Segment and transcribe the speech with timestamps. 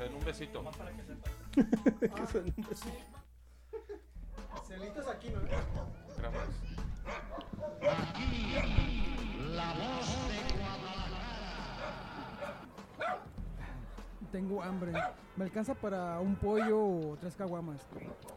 [0.00, 0.64] se den un besito.
[1.54, 2.96] Que se den un besito.
[4.66, 5.40] Celitos aquí, ¿no?
[6.16, 6.48] Gracias.
[14.32, 14.92] Tengo hambre.
[15.36, 17.86] ¿Me alcanza para un pollo o tres caguamas?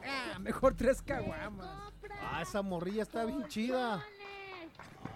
[0.04, 1.94] Ah, mejor tres caguamas.
[2.22, 4.04] Ah, esa morrilla está bien chida.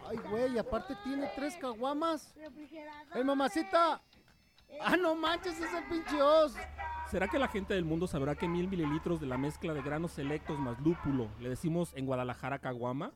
[0.07, 2.33] Ay, güey, aparte tiene tres caguamas.
[3.13, 4.01] ¡Ey, mamacita!
[4.81, 6.53] ¡Ah, no manches, es el pinche os!
[7.09, 10.11] ¿Será que la gente del mundo sabrá que mil mililitros de la mezcla de granos
[10.11, 13.11] selectos más lúpulo le decimos en Guadalajara caguama?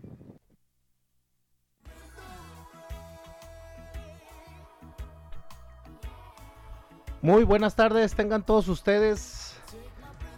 [7.22, 9.54] Muy buenas tardes, tengan todos ustedes.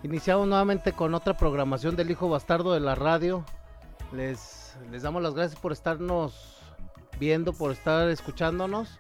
[0.04, 3.46] Iniciamos nuevamente con otra programación del Hijo Bastardo de la Radio.
[4.12, 6.58] Les, les damos las gracias por estarnos
[7.18, 9.00] viendo, por estar escuchándonos.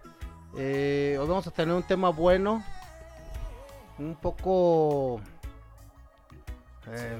[0.58, 2.64] Eh, hoy vamos a tener un tema bueno,
[4.00, 5.20] un poco...
[6.88, 7.17] eh,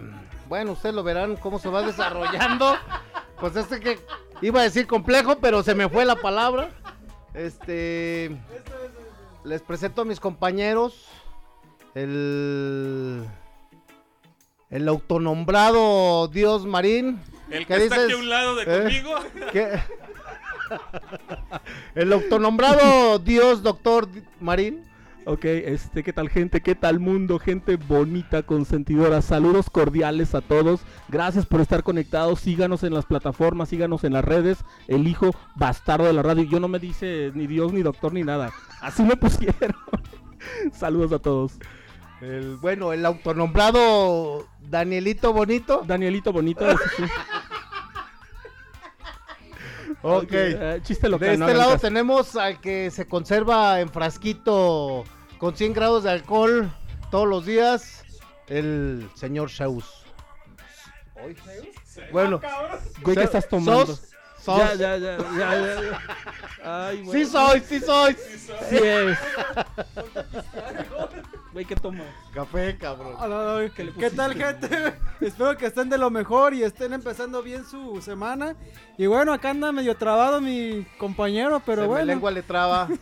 [0.48, 2.76] bueno, ustedes lo verán cómo se va desarrollando.
[3.40, 4.00] Pues este que
[4.42, 6.70] iba a decir complejo, pero se me fue la palabra.
[7.34, 8.40] Este...
[9.44, 11.08] Les presento a mis compañeros.
[11.96, 13.26] El.
[14.70, 17.20] El autonombrado Dios Marín.
[17.50, 18.82] El ¿Qué que está aquí a un lado de ¿Eh?
[18.84, 19.16] conmigo.
[19.52, 19.80] ¿Qué?
[21.96, 24.08] El autonombrado Dios Doctor
[24.40, 24.84] Marín.
[25.26, 26.62] Ok, este, ¿qué tal gente?
[26.62, 27.40] ¿Qué tal mundo?
[27.40, 29.22] Gente bonita, consentidora.
[29.22, 30.82] Saludos cordiales a todos.
[31.08, 32.42] Gracias por estar conectados.
[32.42, 34.66] Síganos en las plataformas, síganos en las redes.
[34.88, 36.44] El hijo bastardo de la radio.
[36.44, 38.52] Yo no me dice ni Dios, ni doctor, ni nada.
[38.82, 39.76] Así me pusieron.
[40.74, 41.54] Saludos a todos.
[42.20, 45.84] El, bueno, el autonombrado Danielito Bonito.
[45.86, 46.66] Danielito Bonito.
[50.04, 50.26] Sí.
[50.26, 50.32] Ok.
[50.32, 51.30] Eh, chiste local.
[51.30, 51.82] De no este hagan lado caso.
[51.88, 55.04] tenemos al que se conserva en frasquito
[55.38, 56.72] con 100 grados de alcohol
[57.10, 58.04] todos los días.
[58.48, 59.86] El señor Zeus.
[62.12, 62.42] Bueno,
[63.02, 63.86] Güey, ¿qué estás tomando?
[63.86, 64.10] sos-
[64.44, 66.88] sos- Ya, ya, ya, ya, ya.
[66.88, 67.24] Ay, güey.
[67.26, 68.18] Sí soy, sí soy.
[68.70, 69.18] Sí es.
[71.54, 72.08] Güey, ¿qué tomas?
[72.34, 73.14] Café, cabrón.
[73.20, 74.96] Hola, ¿Qué le ¿Qué tal, gente?
[75.22, 78.56] Espero que estén de lo mejor y estén empezando bien su semana.
[78.98, 82.06] Y bueno, acá anda medio trabado mi compañero, pero Se me bueno.
[82.06, 82.90] lengua le traba.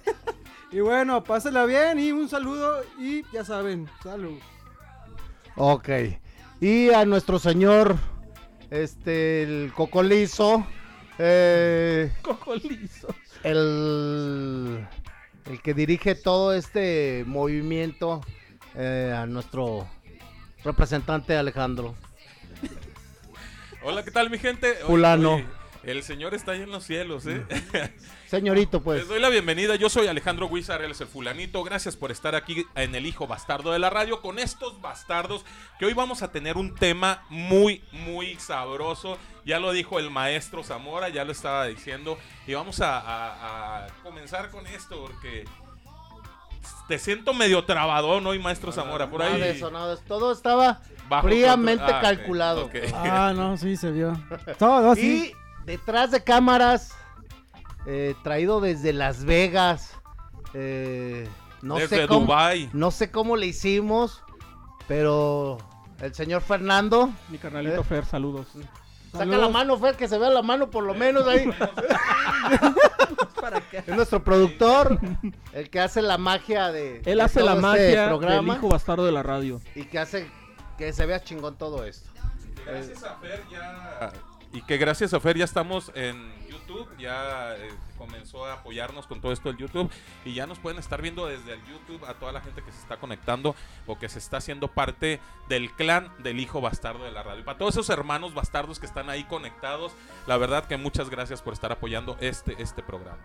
[0.73, 4.39] Y bueno, pásela bien y un saludo y ya saben, salud.
[5.57, 5.89] ok.
[6.61, 7.97] Y a nuestro señor,
[8.69, 10.65] este, el cocolizo,
[11.19, 13.13] eh, Coco liso.
[13.43, 14.87] el,
[15.43, 18.21] el que dirige todo este movimiento,
[18.75, 19.87] eh, a nuestro
[20.63, 21.95] representante Alejandro.
[23.83, 24.71] Hola, ¿qué tal, mi gente?
[24.73, 25.33] Oye, Fulano.
[25.35, 25.45] oye,
[25.83, 27.43] el señor está ahí en los cielos, ¿eh?
[28.27, 28.99] Señorito, pues.
[28.99, 29.75] Les doy la bienvenida.
[29.75, 31.63] Yo soy Alejandro Guizar, él es el fulanito.
[31.63, 35.43] Gracias por estar aquí en el hijo bastardo de la radio con estos bastardos
[35.79, 39.17] que hoy vamos a tener un tema muy, muy sabroso.
[39.43, 42.17] Ya lo dijo el maestro Zamora, ya lo estaba diciendo.
[42.45, 45.45] Y vamos a, a- a comenzar con esto porque
[46.87, 49.09] te siento medio trabadón hoy, maestro Zamora.
[49.09, 49.41] Por Nada ahí.
[49.41, 50.03] de eso, nada de eso.
[50.07, 51.97] Todo estaba bajo fríamente control.
[51.97, 52.69] Ah, calculado.
[52.95, 54.13] Ah, no, sí, se vio.
[54.57, 55.33] Todo así.
[55.33, 56.91] Y detrás de cámaras,
[57.85, 59.93] eh, traído desde Las Vegas.
[60.53, 61.27] eh,
[61.61, 62.69] no Desde sé cómo, Dubai.
[62.73, 64.23] no sé cómo le hicimos,
[64.87, 65.59] pero
[66.01, 67.83] el señor Fernando, Mi carnalito Eh.
[67.83, 68.47] Fer, saludos.
[69.11, 69.41] saca Saludos.
[69.41, 71.45] la mano, Fer, que se vea la mano por lo menos ahí.
[73.73, 74.99] Es nuestro productor,
[75.53, 77.01] el que hace la magia de.
[77.05, 79.61] Él de hace todo la este magia del hijo bastardo de la radio.
[79.75, 80.29] y que hace
[80.77, 82.09] que se vea chingón todo esto.
[82.65, 84.11] Gracias a Fer ya.
[84.53, 86.33] Y que gracias a Fer ya estamos en
[86.97, 89.91] Ya eh, comenzó a apoyarnos con todo esto del YouTube.
[90.25, 92.79] Y ya nos pueden estar viendo desde el YouTube a toda la gente que se
[92.79, 93.55] está conectando
[93.87, 95.19] o que se está haciendo parte
[95.49, 97.41] del clan del hijo bastardo de la radio.
[97.41, 99.93] Y para todos esos hermanos bastardos que están ahí conectados,
[100.27, 103.19] la verdad que muchas gracias por estar apoyando este, este programa.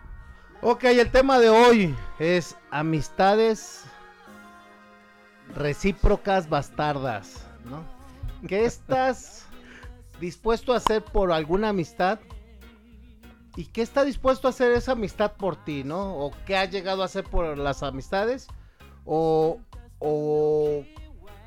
[0.61, 3.85] Ok, el tema de hoy es amistades
[5.55, 7.83] recíprocas bastardas, ¿no?
[8.47, 9.45] ¿Qué estás
[10.19, 12.19] dispuesto a hacer por alguna amistad?
[13.57, 16.15] ¿Y qué está dispuesto a hacer esa amistad por ti, no?
[16.15, 18.47] ¿O qué ha llegado a hacer por las amistades?
[19.03, 19.59] ¿O,
[19.99, 20.83] o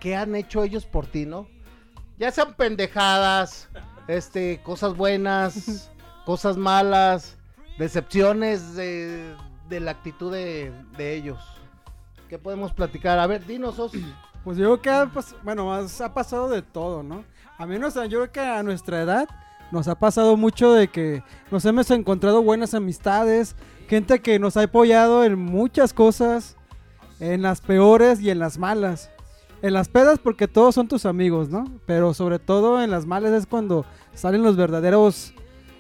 [0.01, 1.47] qué han hecho ellos por ti, no?
[2.19, 3.69] Ya sean pendejadas,
[4.09, 5.91] este, cosas buenas,
[6.27, 7.37] cosas malas,
[7.79, 9.35] decepciones de,
[9.69, 11.39] de la actitud de, de ellos.
[12.29, 13.19] ¿Qué podemos platicar?
[13.21, 13.93] A ver, dinos, Os.
[14.45, 17.25] Pues yo creo que, ha pas- bueno, ha pasado de todo, ¿no?
[17.59, 19.29] A menos yo creo que a nuestra edad
[19.71, 23.55] nos ha pasado mucho de que nos hemos encontrado buenas amistades,
[23.89, 26.57] gente que nos ha apoyado en muchas cosas,
[27.21, 29.11] en las peores y en las malas.
[29.63, 31.65] En las pedas porque todos son tus amigos, ¿no?
[31.87, 33.85] Pero sobre todo en las malas es cuando
[34.15, 35.35] salen los verdaderos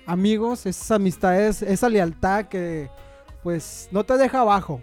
[0.06, 2.90] amigos, esas amistades, esa lealtad que
[3.42, 4.80] pues no te deja abajo.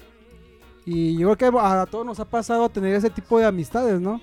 [0.86, 4.22] Y yo creo que a todos nos ha pasado tener ese tipo de amistades, ¿no?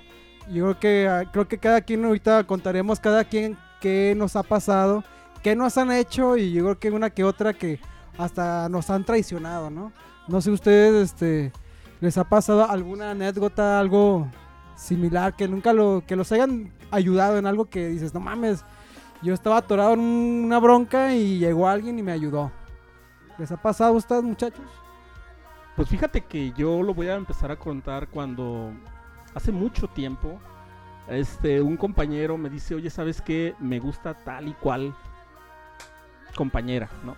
[0.51, 4.43] Yo creo que ah, creo que cada quien ahorita contaremos cada quien qué nos ha
[4.43, 5.05] pasado,
[5.43, 7.79] qué nos han hecho y yo creo que una que otra que
[8.17, 9.93] hasta nos han traicionado, ¿no?
[10.27, 11.53] No sé ustedes este
[12.01, 14.27] les ha pasado alguna anécdota, algo
[14.75, 18.65] similar que nunca lo que los hayan ayudado en algo que dices, "No mames,
[19.21, 22.51] yo estaba atorado en un- una bronca y llegó alguien y me ayudó."
[23.37, 24.65] ¿Les ha pasado a ustedes, muchachos?
[25.77, 28.73] Pues fíjate que yo lo voy a empezar a contar cuando
[29.35, 30.41] hace mucho tiempo
[31.09, 33.55] este un compañero me dice, "Oye, ¿sabes qué?
[33.59, 34.95] Me gusta tal y cual
[36.35, 37.17] compañera, ¿no?"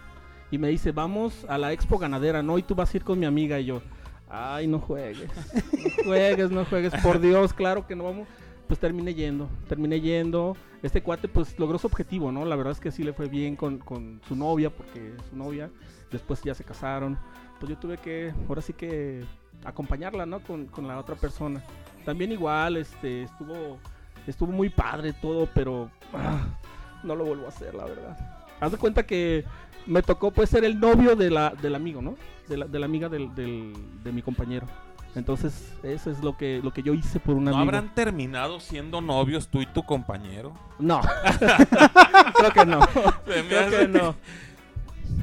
[0.51, 2.59] Y me dice, "Vamos a la Expo Ganadera, ¿no?
[2.59, 3.83] Y tú vas a ir con mi amiga." Y yo,
[4.29, 5.29] "Ay, no juegues.
[5.73, 8.29] No juegues, no juegues, por Dios, claro que no vamos."
[8.69, 10.57] Pues terminé yendo, terminé yendo.
[10.83, 12.45] Este cuate pues logró su objetivo, ¿no?
[12.45, 15.71] La verdad es que sí le fue bien con, con su novia, porque su novia,
[16.11, 17.17] después ya se casaron
[17.59, 19.25] pues yo tuve que, ahora sí que
[19.65, 20.41] acompañarla, ¿no?
[20.41, 21.63] Con, con la otra persona.
[22.07, 23.79] También igual, este, estuvo,
[24.27, 26.47] estuvo muy padre todo, pero ah,
[27.03, 28.17] no lo vuelvo a hacer, la verdad.
[28.61, 29.45] Haz de cuenta que
[29.85, 32.17] me tocó pues ser el novio de la, del amigo, ¿no?
[32.49, 34.67] De la, de la amiga del, del- de mi compañero.
[35.17, 37.63] Entonces, eso es lo que, lo que yo hice por un ¿No amigo.
[37.65, 40.53] habrán terminado siendo novios tú y tu compañero?
[40.79, 41.01] No.
[42.39, 42.81] Creo que no.
[43.27, 44.15] Se me Creo hace que no.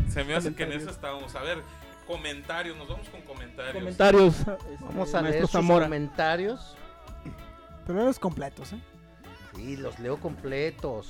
[0.10, 1.36] Se me hace que en eso estábamos.
[1.36, 1.60] A ver,
[2.04, 3.76] comentarios, nos vamos con comentarios.
[3.84, 4.40] Comentarios.
[4.40, 5.86] este, Vamos a leer sus Zamora.
[5.86, 6.76] comentarios.
[7.86, 8.80] Pero los completos, ¿eh?
[9.56, 11.10] Sí, los leo completos.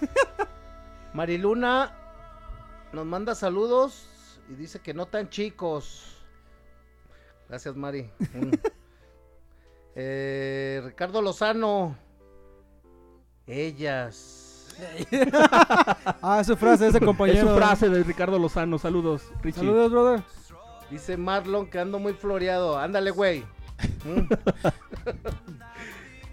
[1.12, 1.92] Mariluna
[2.92, 6.16] nos manda saludos y dice que no tan chicos.
[7.48, 8.10] Gracias, Mari.
[8.32, 8.50] Mm.
[9.96, 11.96] Eh, Ricardo Lozano.
[13.46, 14.43] Ellas.
[16.22, 17.48] Ah, su frase, ese Es compañero.
[17.48, 18.78] su frase de Ricardo Lozano.
[18.78, 19.60] Saludos, Richie.
[19.60, 20.22] Saludos, brother.
[20.90, 22.78] Dice Marlon que ando muy floreado.
[22.78, 23.44] Ándale, güey.
[24.04, 24.28] Mm.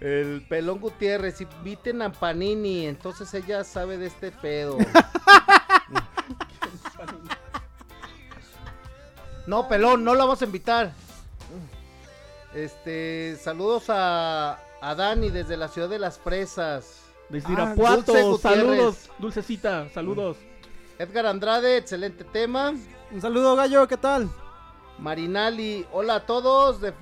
[0.00, 4.78] El pelón Gutiérrez, inviten a Panini, entonces ella sabe de este pedo.
[9.46, 10.92] No, pelón, no la vamos a invitar.
[12.54, 17.01] Este, saludos a, a Dani desde la ciudad de las fresas.
[17.32, 18.40] Desde Ah, Irapuato, Dulce Gutiérrez.
[18.60, 20.36] saludos, Dulcecita, saludos.
[20.98, 22.72] Edgar Andrade, excelente tema.
[23.10, 24.30] Un saludo, gallo, ¿qué tal?
[24.98, 26.80] Marinali, hola a todos.
[26.80, 26.92] de-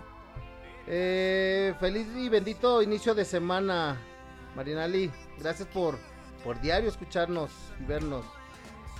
[0.86, 4.00] eh, feliz y bendito inicio de semana.
[4.56, 5.98] Marinali, gracias por,
[6.42, 7.50] por diario escucharnos
[7.80, 8.24] y vernos.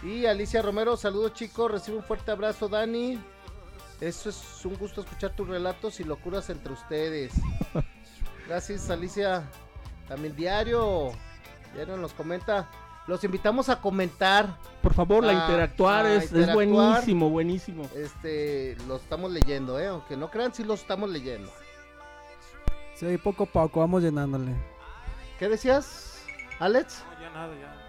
[0.03, 3.19] Y Alicia Romero, saludos chicos, recibe un fuerte abrazo Dani.
[4.01, 7.33] Eso es un gusto escuchar tus relatos y locuras entre ustedes.
[8.49, 9.49] Gracias Alicia.
[10.11, 11.13] También diario,
[11.73, 12.69] diario nos comenta.
[13.07, 14.57] Los invitamos a comentar.
[14.83, 17.89] Por favor, la Ah, interactuar es, buenísimo, buenísimo.
[17.95, 19.87] Este, lo estamos leyendo, eh.
[19.87, 21.49] Aunque no crean, sí lo estamos leyendo.
[22.97, 24.53] Sí, poco a poco, vamos llenándole.
[25.39, 26.25] ¿Qué decías,
[26.59, 27.05] Alex?
[27.15, 27.80] No, ya nada, ya.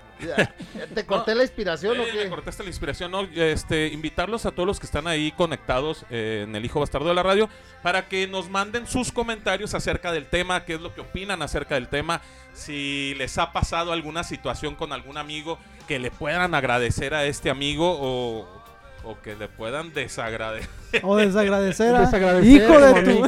[0.93, 2.29] ¿Te corté la inspiración o Eh, me qué?
[2.29, 3.21] cortaste la inspiración, ¿no?
[3.21, 7.15] Este, invitarlos a todos los que están ahí conectados eh, en el Hijo Bastardo de
[7.15, 7.49] la Radio
[7.83, 11.75] para que nos manden sus comentarios acerca del tema, qué es lo que opinan acerca
[11.75, 12.21] del tema,
[12.53, 17.49] si les ha pasado alguna situación con algún amigo que le puedan agradecer a este
[17.49, 18.47] amigo o,
[19.03, 20.69] o que le puedan desagradecer.
[21.03, 22.01] O desagradecer a...
[22.05, 23.27] Desagradecer, Hijo de tu...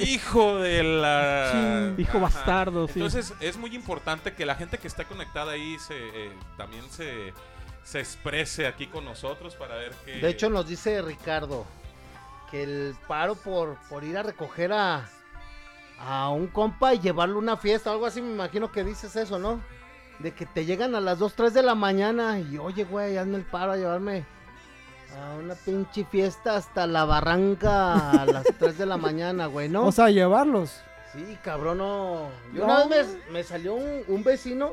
[0.00, 1.94] Hijo de la...
[1.96, 2.26] Hijo Ajá.
[2.26, 2.94] bastardo, sí.
[2.96, 7.32] Entonces es muy importante que la gente que está conectada ahí se, eh, también se,
[7.82, 10.12] se exprese aquí con nosotros para ver que...
[10.12, 11.66] De hecho, nos dice Ricardo
[12.50, 15.08] que el paro por, por ir a recoger a,
[15.98, 19.38] a un compa y llevarlo a una fiesta, algo así, me imagino que dices eso,
[19.38, 19.60] ¿no?
[20.18, 23.38] De que te llegan a las 2, 3 de la mañana y oye, güey, hazme
[23.38, 24.24] el paro a llevarme
[25.16, 29.86] a una pinche fiesta hasta la barranca a las 3 de la mañana, güey, ¿no?
[29.86, 30.80] O sea, llevarlos.
[31.12, 32.28] Sí, cabrón, no.
[32.52, 32.84] Yo No.
[32.84, 34.72] una vez me, me salió un, un vecino.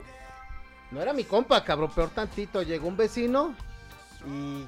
[0.90, 2.62] No era mi compa, cabrón, peor tantito.
[2.64, 3.56] Llegó un vecino
[4.28, 4.68] y.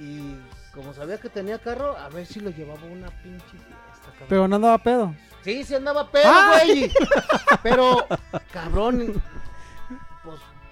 [0.00, 0.36] Y
[0.72, 4.26] como sabía que tenía carro, a ver si lo llevaba una pinche fiesta, cabrón.
[4.28, 5.12] Pero no andaba pedo.
[5.42, 6.92] Sí, sí andaba pedo, güey.
[7.64, 8.06] Pero,
[8.52, 9.20] cabrón,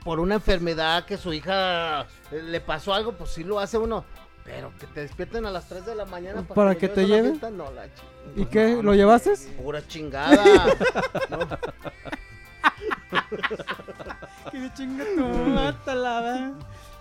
[0.06, 4.04] por una enfermedad que su hija eh, le pasó algo, pues sí lo hace uno.
[4.44, 7.40] Pero que te despierten a las 3 de la mañana ¿Para que te lleven?
[7.56, 7.64] no,
[8.36, 8.68] ¿Y pues qué?
[8.70, 9.32] no, ¿Lo no, llevaste?
[9.60, 10.44] Pura chingada.
[11.28, 11.38] No.
[14.52, 16.52] Que chinga tu mátala, va.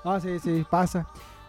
[0.03, 1.05] Ah, sí, sí, pasa.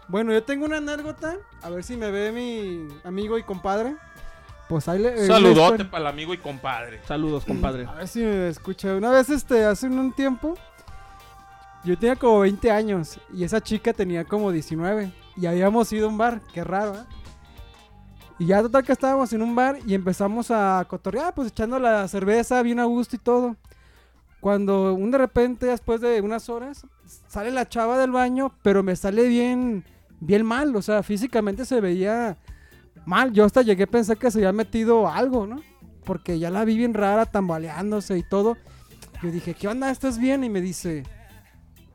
[0.08, 1.36] Bueno, yo tengo una anécdota.
[1.62, 3.96] A ver si me ve mi amigo y compadre.
[4.68, 5.26] Pues ahí le.
[5.26, 7.00] Saludote para el amigo y compadre.
[7.06, 7.86] Saludos, compadre.
[7.86, 8.94] A ver si me escucha.
[8.94, 10.58] Una vez, este, hace un tiempo,
[11.86, 15.12] yo tenía como 20 años y esa chica tenía como 19.
[15.36, 17.04] Y habíamos ido a un bar, qué raro, ¿eh?
[18.38, 22.06] Y ya total que estábamos en un bar y empezamos a cotorrear, pues echando la
[22.08, 23.56] cerveza bien a gusto y todo.
[24.40, 26.86] Cuando un de repente, después de unas horas,
[27.28, 29.84] sale la chava del baño, pero me sale bien,
[30.20, 30.74] bien mal.
[30.76, 32.36] O sea, físicamente se veía
[33.06, 33.32] mal.
[33.32, 35.62] Yo hasta llegué a pensar que se había metido algo, ¿no?
[36.04, 38.58] Porque ya la vi bien rara, tambaleándose y todo.
[39.22, 39.90] Yo dije, ¿qué onda?
[39.90, 40.44] ¿Estás bien?
[40.44, 41.04] Y me dice,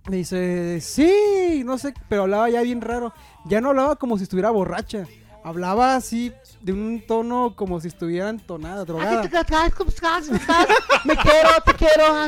[0.09, 3.13] me dice, sí, no sé, pero hablaba ya bien raro.
[3.45, 5.05] Ya no hablaba como si estuviera borracha.
[5.43, 6.31] Hablaba así,
[6.61, 9.23] de un tono como si estuviera entonada, drogada.
[11.05, 12.27] Me quiero, te quiero.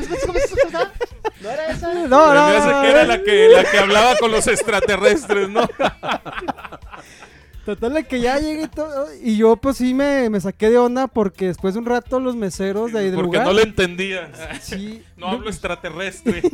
[1.41, 1.93] ¿No era esa?
[1.93, 3.07] No, no, hace no, que era no.
[3.09, 5.61] la que, la que hablaba con los extraterrestres, ¿no?
[7.65, 9.07] Total de que ya llegué y todo.
[9.21, 12.35] Y yo pues sí me, me saqué de onda porque después de un rato los
[12.35, 13.45] meseros de ahí del Porque lugar.
[13.47, 14.31] no le entendía.
[14.61, 16.41] sí, No hablo extraterrestre.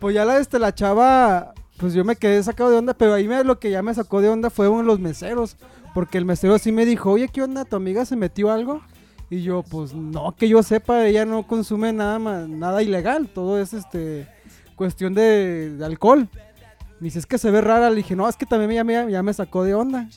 [0.00, 3.26] Pues ya la, este, la chava, pues yo me quedé sacado de onda, pero ahí
[3.26, 5.56] me, lo que ya me sacó de onda fue uno de los meseros,
[5.94, 7.64] porque el mesero sí me dijo, oye, ¿qué onda?
[7.64, 8.82] ¿Tu amiga se metió algo?
[9.30, 13.58] Y yo, pues no, que yo sepa, ella no consume nada más, nada ilegal, todo
[13.58, 14.28] es este
[14.76, 16.28] cuestión de, de alcohol.
[17.00, 19.22] Me dice, que se ve rara, le dije, no, es que también ya me, ya
[19.22, 20.08] me sacó de onda.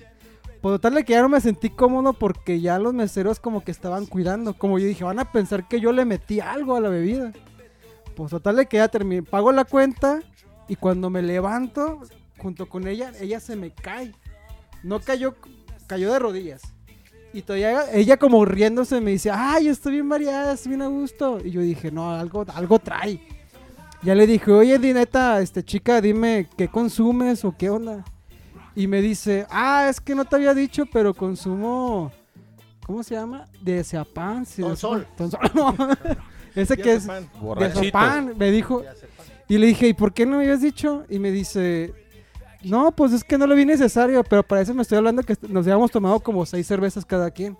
[0.61, 4.05] Por total que ya no me sentí cómodo porque ya los meseros como que estaban
[4.05, 7.31] cuidando, como yo dije, van a pensar que yo le metí algo a la bebida.
[8.15, 10.21] Pues total que ya terminé, pago la cuenta
[10.67, 12.01] y cuando me levanto
[12.37, 14.13] junto con ella, ella se me cae.
[14.83, 15.35] No cayó,
[15.85, 16.61] cayó de rodillas.
[17.33, 21.39] Y todavía ella como riéndose me dice, ay, estoy bien mareada, estoy bien a gusto.
[21.43, 23.21] Y yo dije, no, algo, algo trae.
[24.03, 28.05] Ya le dije, oye, di neta, este chica, dime qué consumes o qué onda.
[28.75, 32.11] Y me dice, ah, es que no te había dicho, pero consumo,
[32.85, 33.47] ¿cómo se llama?
[33.59, 34.45] De Seapan.
[34.45, 35.07] Tonsol.
[35.17, 35.75] Tonsol, no.
[36.53, 37.07] Ese que es...
[37.07, 37.73] De.
[37.73, 38.83] Seapan, me dijo.
[39.47, 41.05] Y le dije, ¿y por qué no me habías dicho?
[41.09, 41.93] Y me dice,
[42.63, 45.35] no, pues es que no lo vi necesario, pero para eso me estoy hablando que
[45.47, 47.57] nos habíamos tomado como seis cervezas cada quien.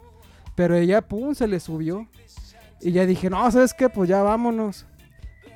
[0.54, 2.08] Pero ella, pum, se le subió.
[2.82, 3.90] Y ya dije, no, ¿sabes qué?
[3.90, 4.86] Pues ya vámonos.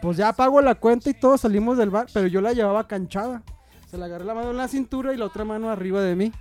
[0.01, 3.43] Pues ya pago la cuenta y todos salimos del bar, pero yo la llevaba canchada.
[3.89, 6.31] Se la agarré la mano en la cintura y la otra mano arriba de mí.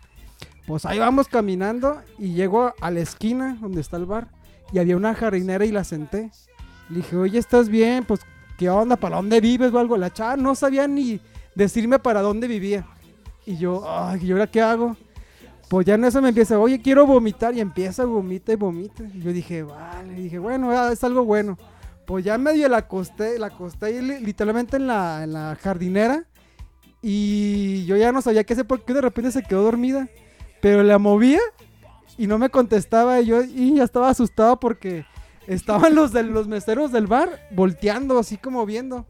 [0.66, 4.28] Pues ahí vamos caminando y llego a la esquina donde está el bar
[4.72, 6.30] y había una jardinera y la senté.
[6.88, 8.04] Le dije, oye, ¿estás bien?
[8.04, 8.20] Pues,
[8.56, 8.96] ¿qué onda?
[8.96, 9.96] ¿Para dónde vives o algo?
[9.96, 11.20] La chava no sabía ni
[11.54, 12.86] decirme para dónde vivía.
[13.46, 14.96] Y yo, ay, ¿y ahora qué hago?
[15.68, 17.54] Pues ya en eso me empieza, oye, quiero vomitar.
[17.54, 19.04] Y empieza, vomita y vomita.
[19.04, 20.18] Y yo dije, vale.
[20.18, 21.56] Y dije, bueno, ah, es algo bueno.
[22.10, 26.24] Pues ya medio la acosté, la acosté literalmente en la, en la jardinera.
[27.00, 30.08] Y yo ya no sabía qué hacer porque de repente se quedó dormida.
[30.60, 31.38] Pero la movía
[32.18, 33.20] y no me contestaba.
[33.20, 35.06] Y yo y ya estaba asustado porque
[35.46, 39.06] estaban los de los meseros del bar volteando, así como viendo.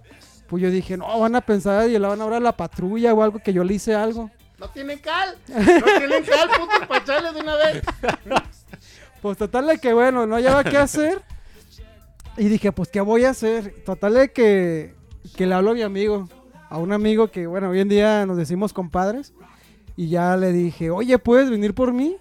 [0.46, 3.14] Pues yo dije, no, van a pensar y le van a hablar a la patrulla
[3.14, 4.30] o algo que yo le hice algo.
[4.58, 5.38] No tienen cal.
[5.48, 7.82] No tienen cal, puto, para echarle de una vez.
[9.22, 11.22] Pues total de que bueno, no hallaba qué hacer.
[12.40, 13.84] Y dije, pues qué voy a hacer.
[13.84, 14.94] Total de que,
[15.36, 16.26] que le hablo a mi amigo.
[16.70, 19.34] A un amigo que, bueno, hoy en día nos decimos compadres.
[19.94, 22.16] Y ya le dije, oye, ¿puedes venir por mí?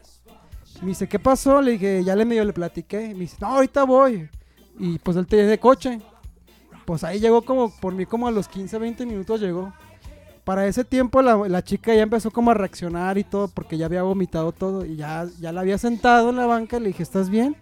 [0.82, 1.62] Me dice, ¿qué pasó?
[1.62, 3.14] Le dije, ya le medio le platiqué.
[3.14, 4.30] Me dice, no, ahorita voy.
[4.78, 6.02] Y pues él tenía de coche.
[6.84, 9.72] Pues ahí llegó como, por mí como a los 15, 20 minutos llegó.
[10.44, 13.86] Para ese tiempo la, la chica ya empezó como a reaccionar y todo porque ya
[13.86, 17.04] había vomitado todo y ya, ya la había sentado en la banca y le dije,
[17.04, 17.56] ¿estás bien?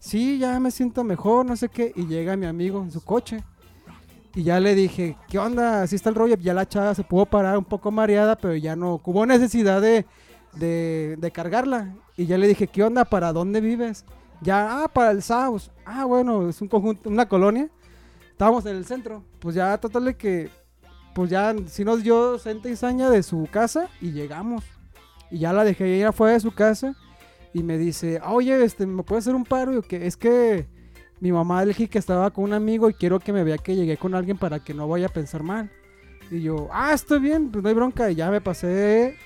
[0.00, 1.92] Sí, ya me siento mejor, no sé qué.
[1.94, 3.44] Y llega mi amigo en su coche.
[4.34, 5.82] Y ya le dije, ¿qué onda?
[5.82, 6.36] Así está el rollo.
[6.36, 10.06] Ya la chava se pudo parar un poco mareada, pero ya no hubo necesidad de,
[10.54, 11.94] de, cargarla.
[12.16, 13.04] Y ya le dije, ¿qué onda?
[13.04, 14.06] ¿Para dónde vives?
[14.40, 15.70] Ya, ah, para el Saus.
[15.84, 17.68] Ah, bueno, es un conjunto, una colonia.
[18.30, 19.22] Estábamos en el centro.
[19.38, 20.48] Pues ya, total que,
[21.14, 24.64] pues ya, sí nos dio Santa y Saña de su casa y llegamos.
[25.30, 26.96] Y ya la dejé ir afuera de su casa.
[27.52, 29.76] Y me dice, "Ah, oye, este, ¿me puede hacer un paro?
[29.78, 30.68] Y que es que
[31.20, 33.96] mi mamá dije que estaba con un amigo y quiero que me vea que llegué
[33.96, 35.70] con alguien para que no vaya a pensar mal.
[36.30, 38.10] Y yo, ah, estoy bien, pues no hay bronca.
[38.10, 39.16] Y ya me pasé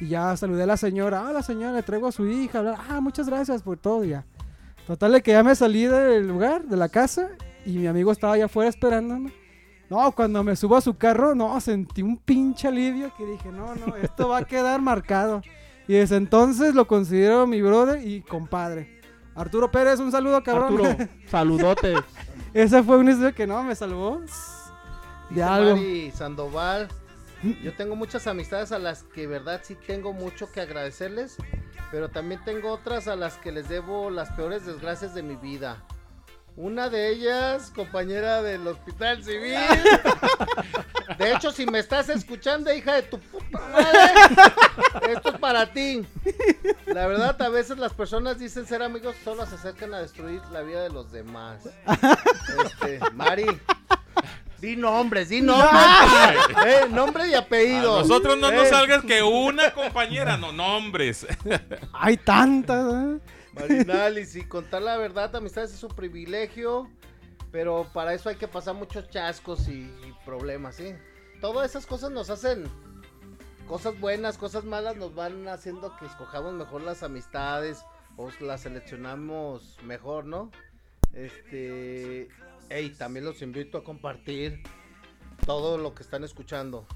[0.00, 1.26] y ya saludé a la señora.
[1.28, 2.60] Ah, la señora le traigo a su hija.
[2.62, 4.04] bla, Ah, muchas gracias por todo.
[4.04, 4.24] Ya.
[4.86, 7.30] Total de que ya me salí del lugar, de la casa.
[7.66, 9.32] Y mi amigo estaba allá afuera esperándome.
[9.90, 13.74] No, cuando me subo a su carro, no, sentí un pinche alivio que dije, no,
[13.74, 15.42] no, esto va a quedar marcado.
[15.88, 19.00] Y desde entonces lo considero mi brother y compadre.
[19.34, 20.86] Arturo Pérez, un saludo, cabrón.
[20.86, 21.94] Arturo, saludote.
[22.52, 24.26] Ese fue un historia que no, me salvó de
[25.30, 25.76] Dice algo.
[25.76, 26.88] Mari Sandoval.
[27.62, 31.36] Yo tengo muchas amistades a las que, verdad, sí tengo mucho que agradecerles.
[31.90, 35.82] Pero también tengo otras a las que les debo las peores desgracias de mi vida.
[36.56, 39.56] Una de ellas, compañera del Hospital Civil.
[41.18, 46.04] De hecho, si me estás escuchando, hija de tu puta madre, esto es para ti.
[46.86, 50.62] La verdad, a veces las personas dicen ser amigos, solo se acercan a destruir la
[50.62, 51.58] vida de los demás.
[52.64, 53.46] Este, Mari,
[54.58, 55.72] di nombres, di nombres.
[56.66, 57.98] Eh, nombre y A apellido.
[58.00, 61.26] nosotros no nos Eh, salgas que una compañera, no nombres.
[61.92, 63.18] Hay tantas, ¿eh?
[63.54, 66.88] Marinalis, y contar la verdad, amistades es un privilegio,
[67.50, 70.94] pero para eso hay que pasar muchos chascos y, y problemas, ¿sí?
[71.40, 72.64] Todas esas cosas nos hacen
[73.66, 77.84] cosas buenas, cosas malas, nos van haciendo que escojamos mejor las amistades
[78.16, 80.50] o las seleccionamos mejor, ¿no?
[81.12, 82.28] Este,
[82.70, 84.62] hey, también los invito a compartir
[85.44, 86.86] todo lo que están escuchando.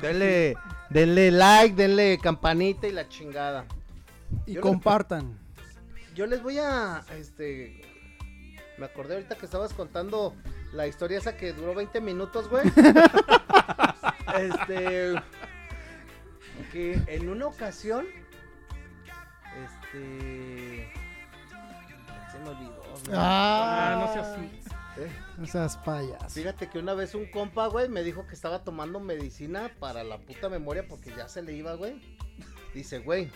[0.00, 0.54] denle,
[0.90, 3.66] denle like, denle campanita y la chingada.
[4.46, 5.38] Y Yo le- compartan.
[6.14, 7.80] Yo les voy a, este,
[8.78, 10.34] me acordé ahorita que estabas contando
[10.72, 12.64] la historia esa que duró 20 minutos, güey.
[14.38, 15.14] este,
[16.70, 18.06] que en una ocasión,
[19.64, 20.90] este,
[22.30, 22.82] se me olvidó.
[23.06, 23.12] güey.
[23.14, 24.38] Ah, no seas...
[24.98, 26.34] Eh, No seas payas.
[26.34, 30.18] Fíjate que una vez un compa, güey, me dijo que estaba tomando medicina para la
[30.18, 31.98] puta memoria porque ya se le iba, güey.
[32.74, 33.30] Dice, güey,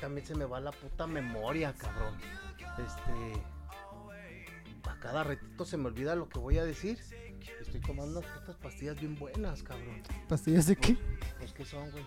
[0.00, 2.18] también se me va la puta memoria, cabrón.
[2.78, 3.42] Este,
[4.88, 6.98] a cada ratito se me olvida lo que voy a decir.
[7.60, 10.02] Estoy tomando unas putas pastillas bien buenas, cabrón.
[10.28, 10.96] ¿Pastillas de qué?
[11.38, 12.04] Pues, ¿qué son, güey?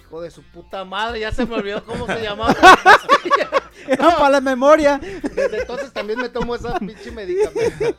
[0.00, 2.54] Hijo de su puta madre, ya se me olvidó cómo se llamaba.
[3.86, 4.98] Era para la memoria.
[4.98, 7.96] Desde entonces también me tomo esa pinche medicamento.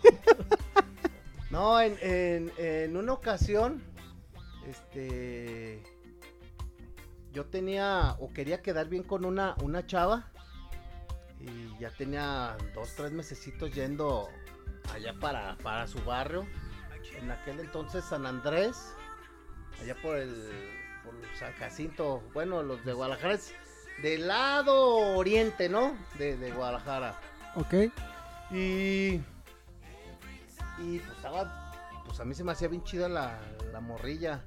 [1.50, 3.84] No, en, en, en una ocasión,
[4.67, 5.84] este,
[7.32, 10.28] yo tenía o quería quedar bien con una, una chava
[11.39, 14.30] y ya tenía dos, tres mesecitos yendo
[14.94, 16.46] allá para, para su barrio.
[17.17, 18.94] En aquel entonces San Andrés,
[19.82, 20.32] allá por el
[21.04, 23.54] por San Jacinto, bueno, los de Guadalajara es
[24.02, 25.98] del lado oriente, ¿no?
[26.17, 27.20] De, de Guadalajara.
[27.56, 27.74] Ok.
[28.52, 29.22] Y.
[30.80, 31.72] Y pues estaba.
[32.06, 33.39] Pues a mí se me hacía bien chida la,
[33.72, 34.44] la morrilla.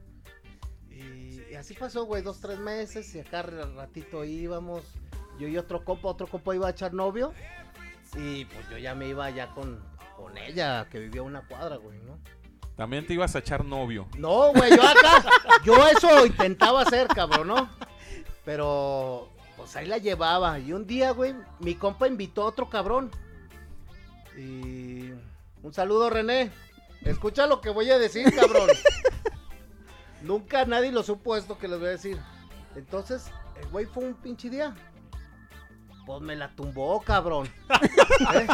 [1.55, 3.15] Y, así pasó, güey, dos, tres meses.
[3.15, 4.83] Y acá ra- ratito íbamos.
[5.39, 7.33] Yo y otro compa, otro compa iba a echar novio.
[8.17, 9.81] Y pues yo ya me iba ya con,
[10.17, 12.19] con ella, que vivía una cuadra, güey, ¿no?
[12.77, 14.09] También te ibas a echar novio.
[14.19, 15.25] No, güey, yo acá,
[15.65, 17.71] yo eso intentaba hacer, cabrón, ¿no?
[18.45, 20.59] Pero, pues ahí la llevaba.
[20.59, 23.13] Y un día, güey, mi compa invitó a otro cabrón.
[24.37, 25.11] Y
[25.63, 26.51] un saludo, René.
[27.03, 28.69] Escucha lo que voy a decir, cabrón.
[30.25, 32.19] Nunca nadie lo supo esto que les voy a decir.
[32.75, 33.27] Entonces,
[33.61, 34.75] el güey fue un pinche día.
[36.07, 37.47] Pues me la tumbó, cabrón.
[38.35, 38.47] ¿Eh?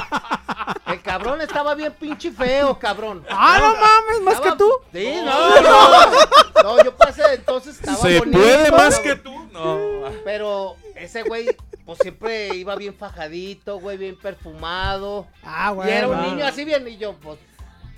[0.86, 3.24] El cabrón estaba bien pinche feo, cabrón.
[3.30, 4.22] ¡Ah, no mames!
[4.22, 4.68] ¿Más que tú?
[4.92, 6.62] Sí, no, no.
[6.62, 9.32] No, yo pasé, entonces estaba ¿Se bonito, puede más que tú?
[9.52, 10.10] No.
[10.24, 15.28] Pero ese güey, pues siempre iba bien fajadito, güey, bien perfumado.
[15.44, 15.90] Ah, y güey.
[15.90, 17.38] era un niño así bien, y yo, pues,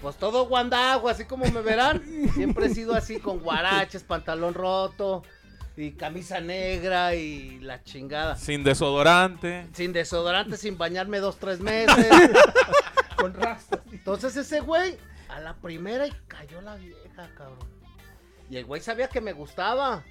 [0.02, 2.02] pues todo guandajo, así como me verán.
[2.34, 5.22] Siempre he sido así con guaraches, pantalón roto,
[5.76, 8.36] y camisa negra, y la chingada.
[8.36, 9.68] Sin desodorante.
[9.72, 12.08] Sin desodorante, sin bañarme dos, tres meses.
[13.16, 13.80] Con rastas.
[13.92, 14.96] Entonces ese güey,
[15.28, 17.68] a la primera y cayó la vieja, cabrón.
[18.50, 20.02] Y el güey sabía que me gustaba.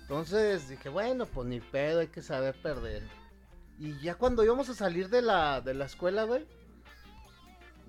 [0.00, 3.04] Entonces dije, bueno, pues ni pedo, hay que saber perder.
[3.78, 6.44] Y ya cuando íbamos a salir de la, de la escuela, güey.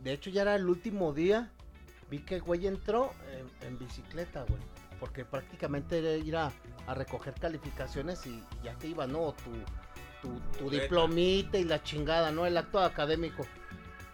[0.05, 1.51] De hecho ya era el último día.
[2.09, 3.11] Vi que el güey entró
[3.61, 4.61] en, en bicicleta, güey.
[4.99, 6.51] Porque prácticamente era ir a,
[6.87, 9.33] a recoger calificaciones y, y ya te iba, ¿no?
[10.21, 12.45] Tu, tu, diplomita y la chingada, ¿no?
[12.45, 13.45] El acto académico.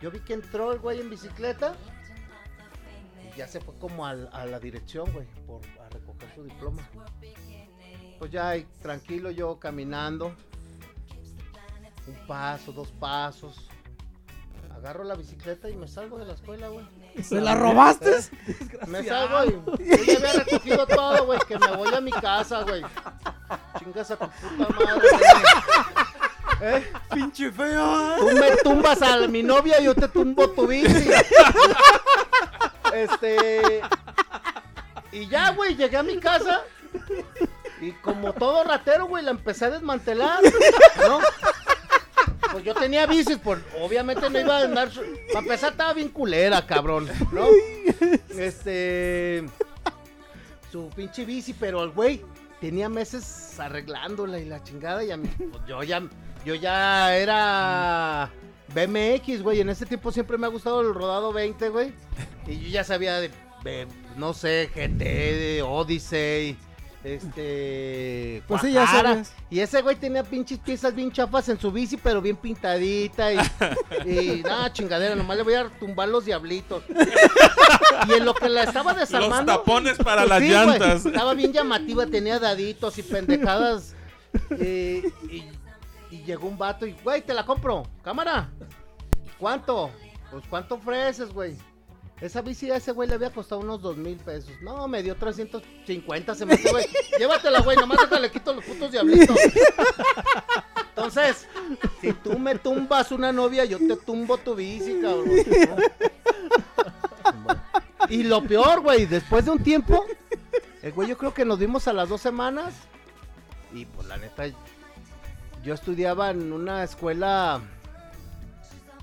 [0.02, 1.76] Yo vi que entró el güey en bicicleta
[3.34, 6.82] y ya se fue como al- a la dirección, güey, por a recoger su diploma.
[8.18, 10.34] Pues ya tranquilo yo caminando.
[12.08, 13.70] Un paso, dos pasos.
[14.82, 16.84] Agarro la bicicleta y me salgo de la escuela, güey.
[17.22, 18.18] ¿Se la robaste?
[18.88, 22.64] Me salgo y yo ya había recogido todo, güey, que me voy a mi casa,
[22.64, 22.82] güey.
[23.78, 25.44] Chingas a tu puta madre, güey.
[26.62, 26.92] ¿Eh?
[27.14, 28.16] Pinche feo.
[28.18, 31.12] Tú me tumbas a mi novia y yo te tumbo tu bici.
[32.92, 33.82] Este.
[35.12, 36.64] Y ya, güey, llegué a mi casa.
[37.82, 40.40] Y como todo ratero, güey, la empecé a desmantelar.
[41.08, 41.20] ¿No?
[42.62, 44.92] Pues yo tenía bicis, por, obviamente no iba a andar.
[45.34, 47.10] Para empezar, estaba bien culera, cabrón.
[47.32, 47.48] ¿No?
[48.38, 49.44] Este.
[50.72, 52.22] Su pinche bici, pero el güey
[52.60, 55.04] tenía meses arreglándola y la chingada.
[55.04, 56.04] Y a mí, pues yo ya,
[56.46, 58.30] yo ya era
[58.76, 59.62] BMX, güey.
[59.62, 61.94] En ese tiempo siempre me ha gustado el rodado 20, güey.
[62.46, 63.32] Y yo ya sabía de,
[63.64, 66.56] de, no sé, GT, de Odyssey,
[67.04, 68.44] este.
[68.48, 69.34] Pues sí, ya sabes.
[69.50, 73.34] Y ese güey tenía pinches piezas bien chafas en su bici, pero bien pintadita.
[73.34, 73.38] Y,
[74.06, 76.84] y nada, chingadera, nomás le voy a tumbar los diablitos.
[78.08, 79.52] Y en lo que la estaba Los desarmando.
[79.52, 81.06] tapones para pues las sí, güey, llantas.
[81.06, 83.94] estaba bien llamativa, tenía daditos y pendejadas.
[84.52, 85.44] eh, y,
[86.10, 87.84] y llegó un vato y, güey, te la compro.
[88.04, 88.50] Cámara.
[89.38, 89.92] ¿Cuánto?
[90.32, 91.56] Pues, ¿cuánto ofreces, güey?
[92.22, 94.54] Esa bici a ese güey le había costado unos dos mil pesos.
[94.62, 96.86] No, me dio 350, se me fue, güey.
[97.20, 99.36] Llévatela, güey, nomás déjale quito los putos diablitos.
[100.90, 101.48] Entonces,
[102.00, 105.32] si tú me tumbas una novia, yo te tumbo tu bici, cabrón.
[108.10, 110.06] Y lo peor, güey, después de un tiempo,
[110.84, 112.74] el güey yo creo que nos vimos a las dos semanas.
[113.74, 114.44] Y pues la neta,
[115.64, 117.62] yo estudiaba en una escuela.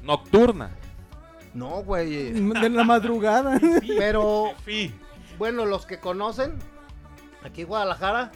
[0.02, 0.70] Nocturna.
[1.54, 2.32] No, güey.
[2.32, 3.58] De la madrugada.
[3.98, 4.52] Pero
[5.38, 6.54] bueno, los que conocen,
[7.44, 8.32] aquí en Guadalajara,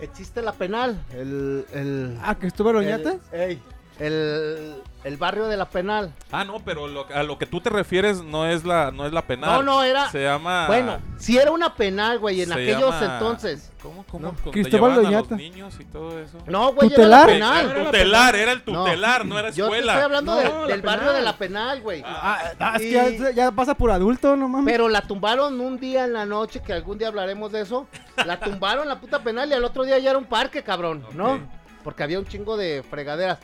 [0.00, 1.04] existe la penal.
[1.12, 1.64] El.
[1.72, 3.18] el Ah, que estuvo Loñate.
[3.32, 3.62] el, ey,
[3.98, 6.12] el, el barrio de la penal.
[6.30, 9.12] Ah, no, pero lo- a lo que tú te refieres no es la, no es
[9.12, 9.50] la penal.
[9.50, 10.10] No, no, era.
[10.10, 10.66] Se llama.
[10.68, 13.68] Bueno, si era una penal, güey, en se aquellos llama- entonces.
[13.82, 14.28] ¿Cómo, cómo?
[14.44, 14.52] No.
[14.52, 15.34] Cristóbal Doñata.
[15.34, 16.38] niños y todo eso.
[16.46, 17.28] No, güey, ¿Tutelar?
[17.30, 17.76] era la penal.
[17.78, 18.84] el tutelar, era el No.
[18.84, 19.92] tutelar, no, era Yo te escuela.
[19.94, 22.02] estoy hablando No, de- la del barrio de la penal, güey.
[22.06, 24.72] Ah, ah, es Y- que ya, ya pasa por adulto, no mames.
[24.72, 27.88] Pero la tumbaron un día en la noche, que algún día hablaremos de eso.
[28.24, 31.40] La tumbaron la puta penal y al otro día ya era un parque, cabrón, ¿no?
[31.82, 33.40] Porque había un chingo de fregaderas.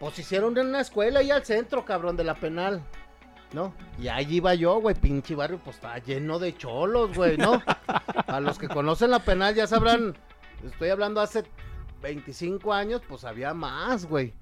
[0.00, 2.82] Pues hicieron en una escuela ahí al centro, cabrón, de la penal.
[3.52, 3.72] ¿No?
[3.98, 7.62] Y ahí iba yo, güey, pinche barrio, pues estaba lleno de cholos, güey, ¿no?
[8.26, 10.14] A los que conocen la penal ya sabrán,
[10.62, 11.44] estoy hablando hace
[12.02, 14.34] 25 años, pues había más, güey.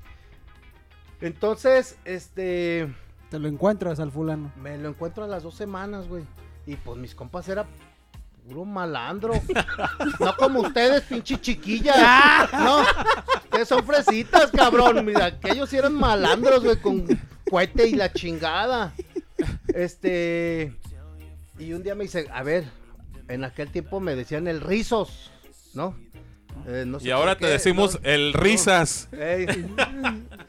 [1.21, 2.92] Entonces, este...
[3.31, 4.53] Te lo encuentras al fulano.
[4.57, 6.25] Me lo encuentro a las dos semanas, güey.
[6.66, 7.66] Y pues mis compas era
[8.47, 9.35] puro malandro.
[10.21, 12.49] No como ustedes, pinche chiquilla.
[12.53, 12.83] No,
[13.57, 15.05] ustedes son fresitas, cabrón.
[15.05, 17.07] Mira, aquellos eran malandros, güey, con
[17.49, 18.95] cohete y la chingada.
[19.69, 20.75] Este.
[21.59, 22.64] Y un día me dice, a ver,
[23.29, 25.31] en aquel tiempo me decían el rizos,
[25.75, 25.97] ¿no?
[26.66, 28.09] Eh, no sé Y ahora te qué, decimos ¿no?
[28.09, 29.09] el risas.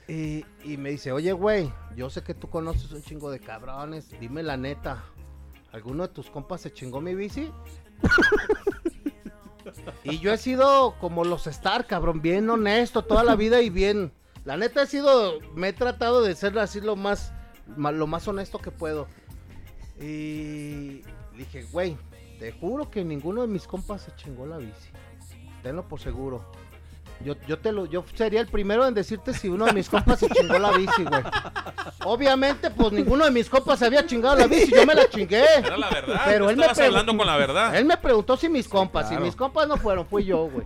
[0.09, 4.07] Y, y me dice, oye, güey, yo sé que tú conoces un chingo de cabrones,
[4.21, 5.03] dime la neta,
[5.73, 7.51] ¿alguno de tus compas se chingó mi bici?
[10.03, 14.11] Y yo he sido como los Star, cabrón, bien honesto toda la vida y bien...
[14.45, 17.33] La neta he sido, me he tratado de ser así lo más,
[17.75, 19.07] lo más honesto que puedo.
[19.99, 21.01] Y
[21.35, 21.97] dije, güey,
[22.39, 24.89] te juro que ninguno de mis compas se chingó la bici.
[25.63, 26.49] Tenlo por seguro.
[27.23, 30.19] Yo, yo te lo, yo sería el primero en decirte si uno de mis compas
[30.19, 31.23] se chingó la bici, güey.
[32.05, 35.43] Obviamente, pues ninguno de mis compas se había chingado la bici, yo me la chingué.
[35.59, 36.21] Era la verdad.
[36.25, 37.75] Pero él me hablando con la verdad.
[37.75, 39.21] Él me preguntó si mis compas, claro.
[39.21, 40.63] si mis compas no fueron, fui yo, güey.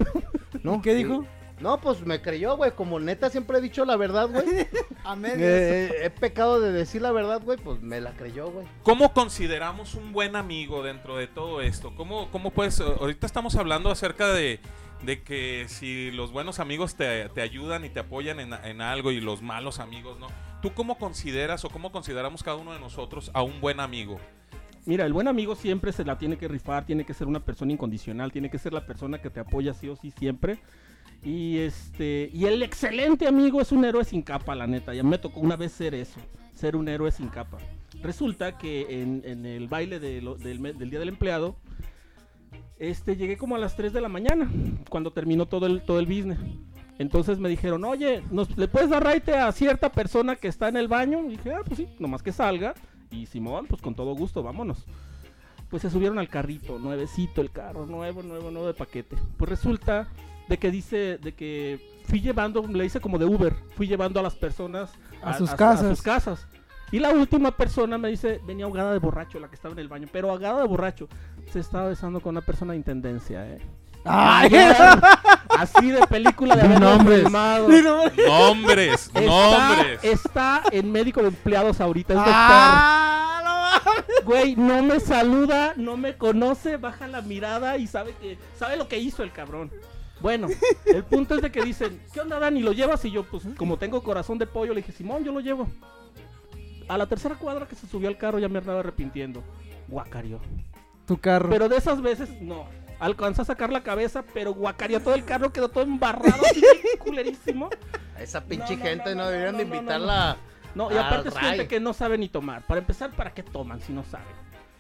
[0.64, 0.82] ¿No?
[0.82, 1.26] ¿Qué dijo?
[1.62, 2.72] No, pues me creyó, güey.
[2.72, 4.68] Como neta siempre he dicho la verdad, güey.
[5.04, 7.58] A Eh, he pecado de decir la verdad, güey.
[7.60, 8.66] Pues me la creyó, güey.
[8.84, 11.94] ¿Cómo consideramos un buen amigo dentro de todo esto?
[11.96, 14.60] ¿Cómo, cómo puedes, ahorita estamos hablando acerca de,
[15.06, 19.12] de que si los buenos amigos te, te ayudan y te apoyan en, en algo
[19.12, 20.28] y los malos amigos no.
[20.62, 24.20] ¿Tú cómo consideras o cómo consideramos cada uno de nosotros a un buen amigo?
[24.86, 27.72] Mira, el buen amigo siempre se la tiene que rifar, tiene que ser una persona
[27.72, 30.60] incondicional, tiene que ser la persona que te apoya sí o sí siempre.
[31.24, 34.94] Y este, y el excelente amigo es un héroe sin capa, la neta.
[34.94, 36.20] Ya me tocó una vez ser eso,
[36.56, 37.60] ser un héroe sin capa.
[38.02, 41.56] Resulta que en, el baile del, del día del empleado,
[42.82, 44.52] este, llegué como a las 3 de la mañana,
[44.90, 46.40] cuando terminó todo el, todo el business.
[46.98, 50.78] Entonces me dijeron, oye, ¿nos, ¿le puedes dar raite a cierta persona que está en
[50.78, 51.24] el baño?
[51.26, 52.74] Y dije, ah, pues sí, nomás que salga.
[53.12, 54.86] Y Simón, pues con todo gusto, vámonos.
[55.70, 59.16] Pues se subieron al carrito, nuevecito el carro, nuevo, nuevo, nuevo de paquete.
[59.38, 60.08] Pues resulta
[60.50, 64.24] de que dice, de que fui llevando, le hice como de Uber, fui llevando a
[64.24, 64.92] las personas
[65.22, 65.88] A sus casas.
[65.88, 66.48] sus casas.
[66.92, 69.88] Y la última persona me dice, venía ahogada de borracho, la que estaba en el
[69.88, 71.08] baño, pero ahogada de borracho.
[71.52, 73.60] Se estaba besando con una persona de intendencia, ¿eh?
[74.04, 74.50] Ay,
[75.50, 77.22] Así de película de nombres.
[77.24, 77.68] filmado.
[78.28, 80.04] Nombres, Está, nombres.
[80.04, 84.26] está en médico de empleados ahorita, es Ah, doctor.
[84.26, 88.88] Güey, no me saluda, no me conoce, baja la mirada y sabe que sabe lo
[88.88, 89.72] que hizo el cabrón.
[90.20, 90.48] Bueno,
[90.86, 92.62] el punto es de que dicen, ¿qué onda Dani?
[92.62, 93.04] ¿Lo llevas?
[93.06, 95.68] Y yo, pues, como tengo corazón de pollo, le dije, Simón, yo lo llevo.
[96.92, 99.44] A la tercera cuadra que se subió al carro ya me andaba arrepintiendo.
[99.88, 100.40] Guacario.
[101.06, 101.50] tu carro.
[101.50, 102.66] Pero de esas veces, no.
[103.00, 106.62] Alcanzó a sacar la cabeza, pero guacareó todo el carro, quedó todo embarrado, así,
[107.00, 107.70] culerísimo.
[108.20, 110.38] Esa pinche No, no, gente no, no, no, deberían no, de no, no, invitarla.
[110.76, 111.68] No, y Al aparte es gente ray.
[111.68, 112.62] que no sabe ni tomar.
[112.68, 114.28] Para empezar, ¿para qué toman si no saben?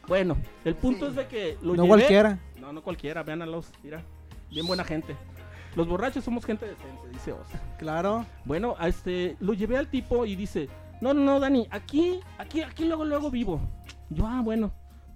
[0.07, 2.39] Bueno, el punto es de que lo no llevé- cualquiera.
[2.59, 4.03] No, no cualquiera, vean a los, mira.
[4.49, 5.15] Bien buena gente.
[5.75, 7.59] Los borrachos somos gente decente, dice Osa.
[7.79, 8.25] Claro.
[8.45, 10.67] Bueno, a este, lo llevé al tipo y dice,
[11.01, 13.59] no, no, no, Dani, aquí, aquí, aquí luego, luego vivo.
[14.09, 14.71] Yo, ah, bueno,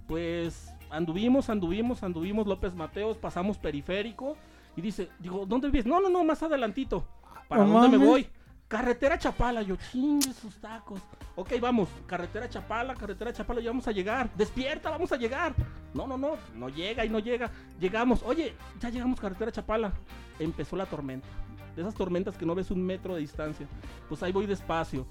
[0.07, 4.35] pues anduvimos, anduvimos, anduvimos López Mateos, pasamos periférico
[4.75, 5.85] y dice, digo, ¿dónde vives?
[5.85, 7.05] No, no, no, más adelantito.
[7.47, 8.27] ¿Para dónde me voy?
[8.67, 10.99] Carretera Chapala, yo chingue sus tacos.
[11.35, 14.29] Ok, vamos, carretera Chapala, carretera Chapala, ya vamos a llegar.
[14.35, 15.53] Despierta, vamos a llegar.
[15.93, 17.51] No, no, no, no llega y no llega.
[17.79, 19.93] Llegamos, oye, ya llegamos carretera Chapala.
[20.39, 21.27] Empezó la tormenta.
[21.75, 23.67] De esas tormentas que no ves un metro de distancia.
[24.09, 25.05] Pues ahí voy despacio.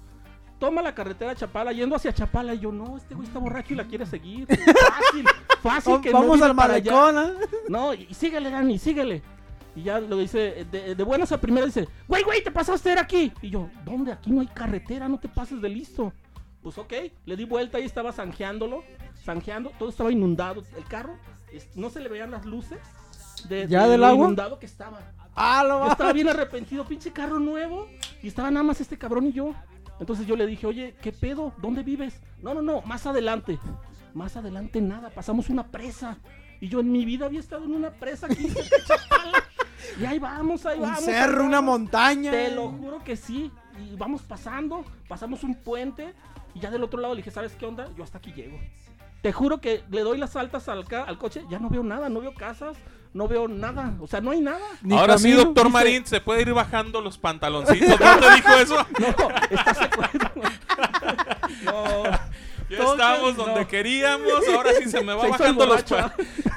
[0.59, 2.53] Toma la carretera Chapala, yendo hacia Chapala.
[2.53, 4.47] Y yo, no, este güey está borracho y la quiere seguir.
[4.47, 5.25] Fácil,
[5.61, 7.33] fácil que no Vamos al malecón, ¿ah?
[7.67, 9.21] No, y, y síguele, Dani, síguele.
[9.75, 13.01] Y ya lo dice, de, de buenas a primeras dice, güey, güey, te pasaste era
[13.01, 13.33] aquí.
[13.41, 14.13] Y yo, ¿dónde?
[14.13, 16.13] Aquí no hay carretera, no te pases de listo.
[16.63, 16.93] Pues ok,
[17.25, 18.83] le di vuelta y estaba zanjeándolo,
[19.23, 20.63] zanjeando, todo estaba inundado.
[20.77, 21.17] El carro,
[21.75, 22.79] no se le veían las luces
[23.49, 24.25] de, ¿Ya de del agua?
[24.25, 24.99] inundado que estaba.
[25.35, 27.87] Ah, lo Yo estaba bien arrepentido, pinche carro nuevo.
[28.23, 29.53] Y estaba nada más este cabrón y yo.
[29.99, 31.53] Entonces yo le dije, oye, ¿qué pedo?
[31.61, 32.19] ¿Dónde vives?
[32.41, 33.57] No, no, no, más adelante.
[34.13, 36.17] Más adelante nada, pasamos una presa.
[36.61, 38.47] Y yo en mi vida había estado en una presa aquí.
[39.99, 40.99] Y ahí vamos, ahí Un vamos.
[40.99, 42.31] ahí cerro, una montaña.
[42.31, 43.51] Te lo juro que sí.
[43.79, 46.13] Y vamos pasando, pasamos un puente.
[46.53, 47.89] Y ya del otro lado le dije, ¿sabes qué onda?
[47.97, 48.57] Yo hasta aquí llego.
[49.21, 52.09] Te juro que le doy las altas al, ca- al coche, ya no veo nada,
[52.09, 52.77] no veo casas,
[53.15, 53.93] no veo nada.
[54.01, 54.59] O sea, no hay nada.
[54.81, 57.97] Ni Ahora sí, doctor dice- Marín, se puede ir bajando los pantaloncitos.
[57.97, 58.87] ¿No te dijo eso?
[58.99, 60.33] No, está secuestrado.
[61.63, 62.03] No.
[62.67, 63.45] Ya Entonces, estamos no.
[63.45, 64.47] donde queríamos.
[64.53, 65.95] Ahora sí se me va Se bajando los se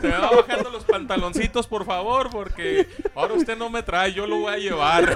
[0.08, 4.38] me va bajando los pantaloncitos, por favor, porque ahora usted no me trae, yo lo
[4.40, 5.14] voy a llevar.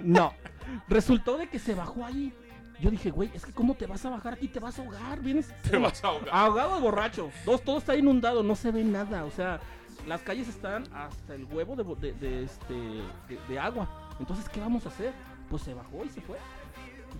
[0.00, 0.32] No.
[0.88, 2.32] Resultó de que se bajó ahí.
[2.80, 5.20] Yo dije, güey, es que cómo te vas a bajar aquí, te vas a ahogar,
[5.20, 6.28] vienes Te vas a ahogar.
[6.32, 7.30] ahogado de borracho.
[7.44, 9.24] Dos, todo está inundado, no se ve nada.
[9.24, 9.60] O sea,
[10.06, 13.88] las calles están hasta el huevo de, de, de este de, de agua.
[14.18, 15.12] Entonces, ¿qué vamos a hacer?
[15.48, 16.36] Pues se bajó y se fue.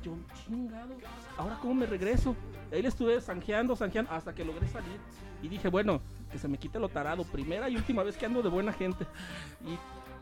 [0.01, 0.13] Y yo,
[0.45, 0.95] chingado,
[1.37, 2.37] ahora cómo me regreso.
[2.73, 4.99] Ahí le estuve zanjeando, zanjeando, hasta que logré salir.
[5.43, 7.25] Y dije, bueno, que se me quite lo tarado.
[7.25, 9.07] Primera y última vez que ando de buena gente.
[9.65, 9.79] Y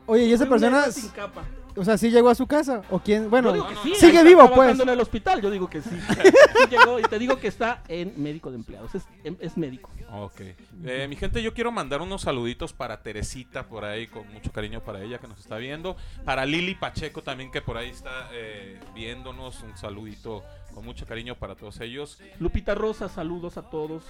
[0.07, 1.43] Oye, ¿y esa persona, sin capa.
[1.79, 2.83] O sea, sí llegó a su casa?
[2.91, 3.31] ¿O quién?
[3.31, 4.79] Bueno, sí, sigue vivo, pues.
[4.79, 5.91] en el hospital, yo digo que sí.
[5.91, 9.91] Sí llegó y te digo que está en médico de empleados, es, em- es médico.
[10.13, 10.41] Ok.
[10.85, 14.81] Eh, mi gente, yo quiero mandar unos saluditos para Teresita por ahí, con mucho cariño
[14.83, 15.97] para ella que nos está viendo.
[16.25, 19.63] Para Lili Pacheco también, que por ahí está eh, viéndonos.
[19.63, 22.19] Un saludito con mucho cariño para todos ellos.
[22.39, 24.05] Lupita Rosa, saludos a todos.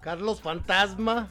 [0.00, 1.28] Carlos Fantasma,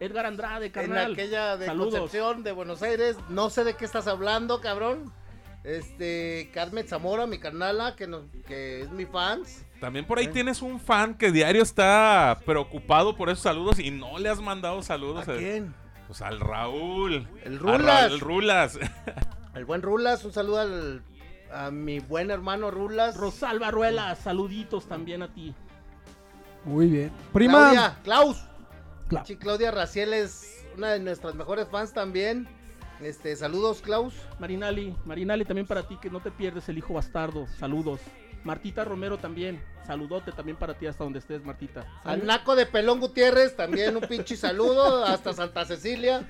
[0.00, 1.12] Edgar Andrade, en carnal.
[1.12, 1.94] aquella de saludos.
[1.94, 3.16] Concepción de Buenos Aires.
[3.28, 5.12] No sé de qué estás hablando, cabrón.
[5.62, 9.64] Este, Carmen Zamora, mi carnala, que, es mi fans.
[9.78, 10.30] También por ahí Eh.
[10.30, 14.82] tienes un fan que diario está preocupado por esos saludos y no le has mandado
[14.82, 15.28] saludos.
[15.28, 15.38] ¿A eh.
[15.38, 15.74] quién?
[16.06, 17.28] Pues al Raúl.
[17.44, 18.10] El A Rulas.
[18.10, 18.78] Raúl Rulas.
[19.54, 21.02] El buen Rulas, un saludo al,
[21.52, 23.16] a mi buen hermano Rulas.
[23.16, 25.54] Rosalba Ruela, saluditos también a ti.
[26.64, 27.12] Muy bien.
[27.32, 27.58] Prima.
[27.58, 28.44] Claudia, Klaus.
[29.24, 32.48] Sí, Claudia Raciel es una de nuestras mejores fans también.
[33.00, 34.14] Este, saludos, Klaus.
[34.38, 37.46] Marinali, Marinali también para ti, que no te pierdes el hijo bastardo.
[37.58, 38.00] Saludos.
[38.44, 39.62] Martita Romero también.
[39.86, 41.86] Saludote también para ti hasta donde estés, Martita.
[42.04, 45.04] Al Naco de Pelón Gutiérrez, también un pinche saludo.
[45.04, 46.28] Hasta Santa Cecilia.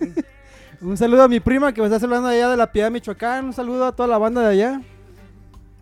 [0.80, 3.44] Un saludo a mi prima que me está saludando allá de la Piedad, Michoacán.
[3.44, 4.80] Un saludo a toda la banda de allá.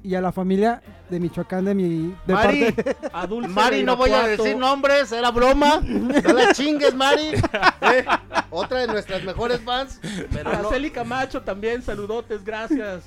[0.02, 3.82] Y a la familia de Michoacán de mi de Mari, parte- A Dulce Mari, de
[3.84, 5.80] no voy a decir nombres, era broma.
[5.82, 7.32] No la chingues, Mari.
[7.82, 8.04] Eh,
[8.50, 10.00] otra de nuestras mejores fans.
[10.32, 10.70] Pero no.
[10.92, 13.04] Camacho también, saludotes, gracias.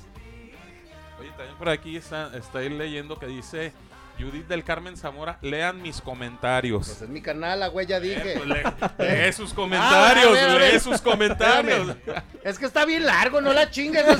[1.18, 3.72] Oye, también por aquí está, está ahí leyendo que dice
[4.18, 6.86] Judith del Carmen Zamora, lean mis comentarios.
[6.86, 8.40] Pues es mi canal, la güey, ya dije.
[8.44, 8.62] lee,
[8.98, 10.72] lee sus comentarios, a ver, a ver.
[10.74, 11.96] lee sus comentarios.
[12.42, 14.04] Es que está bien largo, no la chingues.
[14.06, 14.16] es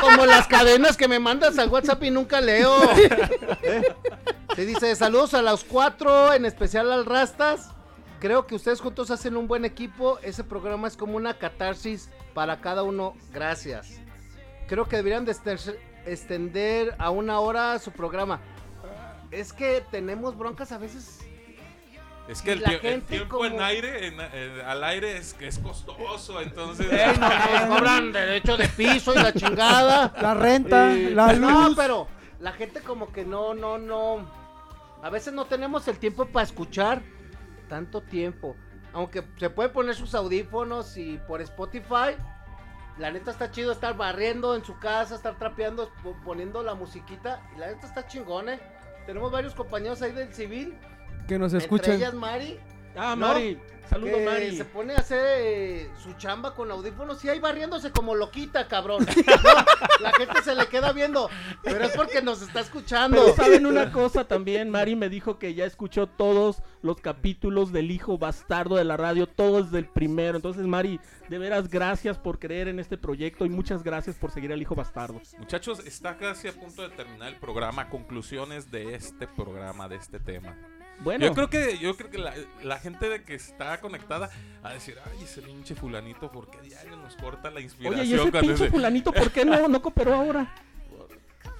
[0.00, 2.78] como las cadenas que me mandas al WhatsApp y nunca leo.
[4.54, 7.70] Se dice, saludos a los cuatro, en especial al Rastas.
[8.20, 10.18] Creo que ustedes juntos hacen un buen equipo.
[10.22, 13.14] Ese programa es como una catarsis para cada uno.
[13.32, 14.00] Gracias.
[14.66, 15.36] Creo que deberían de
[16.06, 18.40] extender a una hora su programa.
[19.30, 21.20] Es que tenemos broncas a veces.
[22.28, 24.20] Es que el, La tie- el gente tiempo en aire, en-
[24.66, 26.86] al aire es, es costoso, entonces...
[26.92, 27.28] Ey, no,
[27.68, 30.12] nos cobran derecho de piso y la chingada.
[30.20, 31.40] La renta, Y- la luz.
[31.70, 32.06] No, pero
[32.40, 34.30] la gente como que no, no, no.
[35.02, 37.00] A veces no tenemos el tiempo para escuchar
[37.68, 38.56] tanto tiempo.
[38.92, 42.14] Aunque se puede poner sus audífonos y por Spotify.
[42.98, 47.40] La neta está chido estar barriendo en su casa, estar trapeando, po- poniendo la musiquita.
[47.56, 48.60] Y la neta está chingón, eh.
[49.08, 50.74] Tenemos varios compañeros ahí del civil.
[51.26, 51.94] que nos Entre escuchen.
[51.94, 52.58] ellas Mari.
[52.98, 53.58] Ah, No, Mari.
[53.88, 54.54] Saludos, Mari.
[54.54, 59.06] se pone a hacer eh, su chamba con audífonos y ahí barriéndose como loquita, cabrón.
[59.98, 61.28] No, la gente se le queda viendo,
[61.62, 63.16] pero es porque nos está escuchando.
[63.20, 67.90] Pero saben una cosa también, Mari me dijo que ya escuchó todos los capítulos del
[67.90, 70.36] hijo bastardo de la radio, todos del primero.
[70.36, 74.52] Entonces, Mari, de veras gracias por creer en este proyecto y muchas gracias por seguir
[74.52, 75.20] al hijo bastardo.
[75.38, 77.88] Muchachos, está casi a punto de terminar el programa.
[77.88, 80.56] Conclusiones de este programa, de este tema.
[81.00, 84.30] Bueno, Yo creo que, yo creo que la, la gente de que está conectada
[84.62, 88.00] a decir, ay, ese pinche fulanito, ¿por qué diario nos corta la inspiración?
[88.00, 90.52] oye, ¿y ese pinche ese-" fulanito por qué no, no cooperó ahora?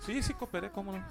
[0.09, 1.05] Sí, sí, cooperé, ¿cómo no?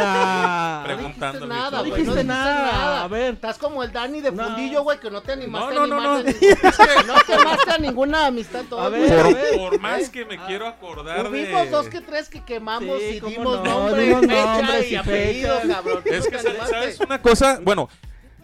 [0.00, 1.38] Ah, No Preguntando.
[1.40, 3.02] dijiste nada, no güey, dijiste no nada.
[3.02, 4.44] A ver, Estás como el Dani de No.
[4.44, 6.34] fundillo, güey, que no te animaste No, a no, no, animar
[7.04, 7.06] no.
[7.06, 9.02] No quemaste a ninguna amistad todo, A güey.
[9.02, 9.56] ver, a Por, ver.
[9.56, 11.70] por más que me Ah, quiero acordar Hubimos de...
[11.70, 15.60] dos que tres que quemamos Sí, y dimos no, nombre, fecha nombres y y apellido,
[15.68, 16.02] cabrón.
[16.04, 16.74] Es no que, te ¿sabes- animaste.
[16.74, 17.58] ¿sabes una cosa?
[17.64, 17.88] Bueno,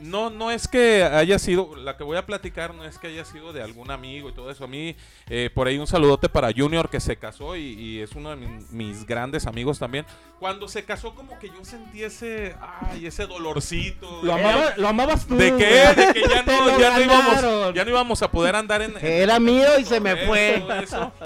[0.05, 3.25] no, no es que haya sido, la que voy a platicar no es que haya
[3.25, 4.65] sido de algún amigo y todo eso.
[4.65, 4.95] A mí,
[5.29, 8.37] eh, por ahí un saludote para Junior que se casó y, y es uno de
[8.37, 10.05] mis, mis grandes amigos también.
[10.39, 14.21] Cuando se casó como que yo sentí ese, ay, ese dolorcito.
[14.23, 15.37] lo, de- amaba- lo amabas tú.
[15.37, 15.65] ¿De qué?
[16.01, 18.95] De que ya no, ya no íbamos, ya no íbamos a poder andar en...
[18.99, 20.63] en- Era mío y se me fue.
[20.83, 21.13] eso.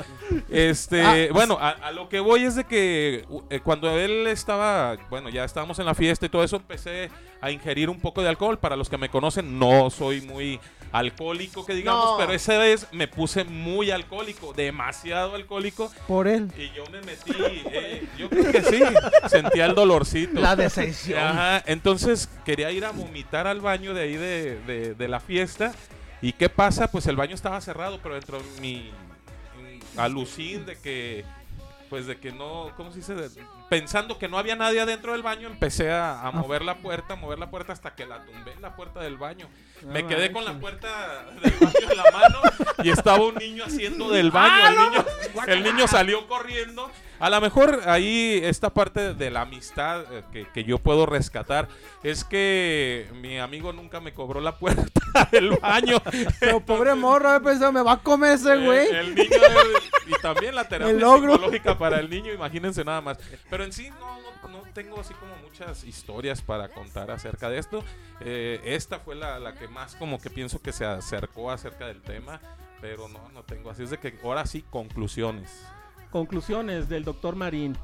[0.50, 1.16] Este, Ah.
[1.32, 5.44] bueno, a, a lo que voy es de que eh, cuando él estaba, bueno, ya
[5.44, 7.10] estábamos en la fiesta y todo eso, empecé
[7.40, 8.58] a ingerir un poco de alcohol.
[8.58, 10.58] Para los que me conocen, no soy muy
[10.92, 12.16] alcohólico, que digamos, No.
[12.16, 16.50] pero esa vez me puse muy alcohólico, demasiado alcohólico, Por él.
[16.56, 17.32] y yo me metí,
[17.70, 18.82] eh, yo creo que sí,
[19.28, 20.40] sentía el dolorcito.
[20.40, 21.18] La decepción.
[21.22, 25.72] Ajá, entonces quería ir a vomitar al baño de ahí de, de- de la fiesta.
[26.22, 26.90] ¿Y qué pasa?
[26.90, 28.90] Pues el baño estaba cerrado, pero dentro de mi
[29.94, 31.24] mm, alucín de que,
[31.90, 33.14] pues de que no, ¿cómo se dice?
[33.14, 33.28] De-
[33.68, 37.16] pensando que no había nadie adentro del baño, empecé a, a mover la puerta, a
[37.16, 39.48] mover la puerta hasta que la tumbé en la puerta del baño.
[39.86, 42.40] Me quedé con la puerta del baño en la mano
[42.82, 44.68] y estaba un niño haciendo del baño.
[44.68, 45.04] El niño,
[45.46, 46.90] el niño salió corriendo.
[47.20, 51.68] A lo mejor ahí esta parte de la amistad eh, que, que yo puedo rescatar
[52.04, 55.00] es que mi amigo nunca me cobró la puerta
[55.32, 56.00] del baño.
[56.38, 58.88] Pero pobre morro, he pensado, me va a comer ese Eh, güey.
[58.88, 63.18] El, niño eh, y también la terapia psicológica para el niño, imagínense nada más.
[63.50, 67.58] Pero en sí no, no, no tengo así como muchas historias para contar acerca de
[67.58, 67.84] esto.
[68.20, 72.02] Eh, esta fue la, la que más como que pienso que se acercó acerca del
[72.02, 72.40] tema,
[72.80, 73.70] pero no, no tengo.
[73.70, 75.64] Así es de que ahora sí, conclusiones.
[76.10, 77.76] Conclusiones del doctor Marín.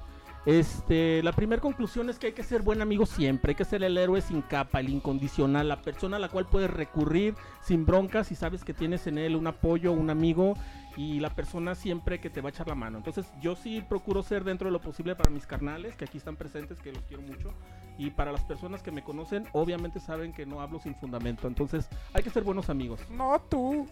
[0.46, 3.82] Este, la primera conclusión es que hay que ser buen amigo siempre, hay que ser
[3.82, 8.30] el héroe sin capa, el incondicional, la persona a la cual puedes recurrir sin broncas
[8.30, 10.54] y sabes que tienes en él un apoyo, un amigo
[10.96, 12.98] y la persona siempre que te va a echar la mano.
[12.98, 16.36] Entonces yo sí procuro ser dentro de lo posible para mis carnales, que aquí están
[16.36, 17.52] presentes, que los quiero mucho,
[17.98, 21.48] y para las personas que me conocen, obviamente saben que no hablo sin fundamento.
[21.48, 23.00] Entonces hay que ser buenos amigos.
[23.10, 23.88] No tú.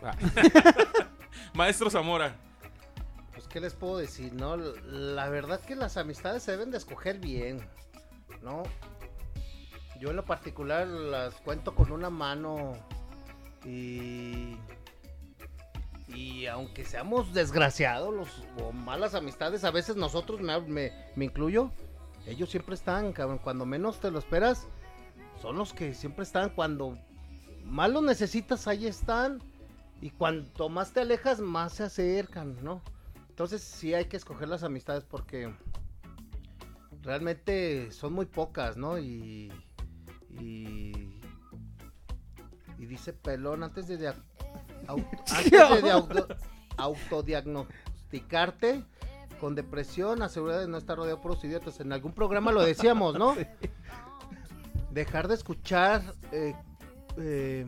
[1.55, 2.35] Maestro Zamora.
[3.33, 4.57] Pues, ¿qué les puedo decir, no?
[4.57, 7.61] La verdad que las amistades se deben de escoger bien,
[8.43, 8.63] ¿no?
[9.99, 12.73] Yo en lo particular las cuento con una mano
[13.65, 14.57] y...
[16.15, 18.29] Y aunque seamos desgraciados los,
[18.63, 21.71] o malas amistades, a veces nosotros, me, me, me incluyo,
[22.27, 23.39] ellos siempre están, cabrón.
[23.39, 24.67] Cuando menos te lo esperas,
[25.41, 26.51] son los que siempre están.
[26.51, 26.99] Cuando
[27.65, 29.43] más lo necesitas, ahí están.
[30.01, 32.83] Y cuanto más te alejas, más se acercan, ¿no?
[33.29, 35.55] Entonces sí hay que escoger las amistades porque
[37.03, 38.99] realmente son muy pocas, ¿no?
[38.99, 39.53] Y,
[40.41, 40.93] y,
[42.79, 44.23] y dice Pelón, antes de, dia-
[44.87, 45.05] au-
[45.37, 46.29] antes de auto-
[46.77, 48.85] autodiagnosticarte
[49.41, 51.81] con depresión, asegura de no estar rodeado por los idiotas.
[51.81, 53.35] En algún programa lo decíamos, ¿no?
[54.93, 56.55] Dejar de escuchar eh,
[57.17, 57.67] eh,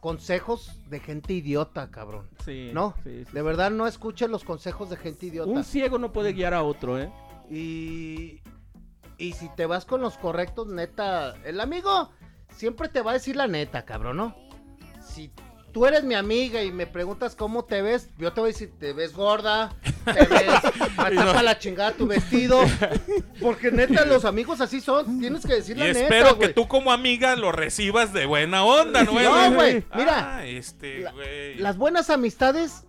[0.00, 2.28] consejos de gente idiota, cabrón.
[2.44, 5.50] Sí, No, sí, sí, De verdad no escuchen los consejos de gente idiota.
[5.50, 7.10] Un ciego no puede guiar a otro, ¿eh?
[7.50, 8.42] Y,
[9.18, 12.10] y si te vas con los correctos, neta, el amigo
[12.50, 14.36] siempre te va a decir la neta, cabrón, ¿no?
[15.00, 15.32] Si
[15.76, 18.72] tú eres mi amiga y me preguntas cómo te ves, yo te voy a decir,
[18.80, 19.74] te ves gorda,
[20.06, 20.46] te ves,
[20.96, 22.62] tapa la chingada tu vestido.
[23.42, 26.66] Porque neta, los amigos así son, tienes que decir Y la neta, espero que tú
[26.66, 29.20] como amiga lo recibas de buena onda, ¿no?
[29.20, 31.12] No, güey, mira, Ah, este, la-.
[31.58, 32.84] Las buenas amistades,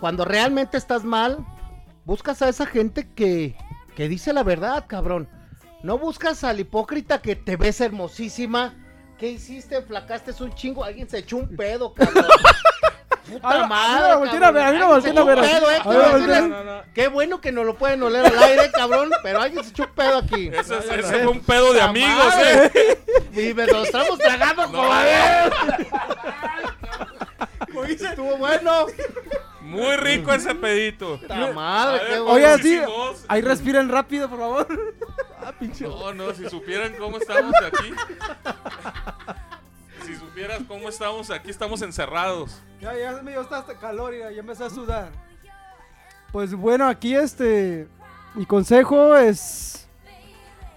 [0.00, 1.38] cuando realmente estás mal,
[2.04, 3.54] buscas a esa gente que,
[3.94, 5.28] que dice la verdad, cabrón.
[5.84, 8.74] No buscas al hipócrita que te ves hermosísima.
[9.18, 9.80] ¿Qué hiciste?
[9.82, 10.84] Flacaste es un chingo.
[10.84, 12.26] Alguien se echó un pedo, cabrón.
[13.30, 14.16] Puta A- a mí madre, a
[14.50, 14.78] ver, a mí
[15.14, 15.40] no ver.
[15.40, 16.42] Pedo, eh, ver, decirles.
[16.42, 16.82] No, no.
[16.94, 19.10] Qué bueno que no lo pueden oler al aire, cabrón.
[19.22, 20.48] Pero alguien se echó un pedo aquí.
[20.48, 22.70] Ese, ese fue un pedo de amigos, madre.
[22.74, 22.98] ¿eh?
[23.50, 25.52] Y me lo estamos tragando como a ver.
[27.88, 28.86] Estuvo bueno.
[29.62, 31.18] Muy rico ese pedito.
[31.18, 32.32] Puta madre, qué oye, bueno.
[32.34, 32.80] Oigan, sí,
[33.28, 34.66] ahí respiren rápido, por favor.
[35.80, 37.92] No, no, si supieran cómo estamos aquí.
[40.04, 42.60] Si supieras cómo estamos aquí, estamos encerrados.
[42.80, 45.10] Ya, ya me dio hasta, calor y ya empecé a sudar.
[46.32, 47.88] Pues bueno, aquí este.
[48.34, 49.88] Mi consejo es.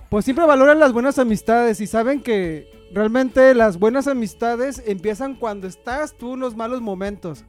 [0.10, 5.68] Pues siempre valoren las buenas amistades y saben que realmente las buenas amistades empiezan cuando
[5.68, 7.44] estás tú en los malos momentos.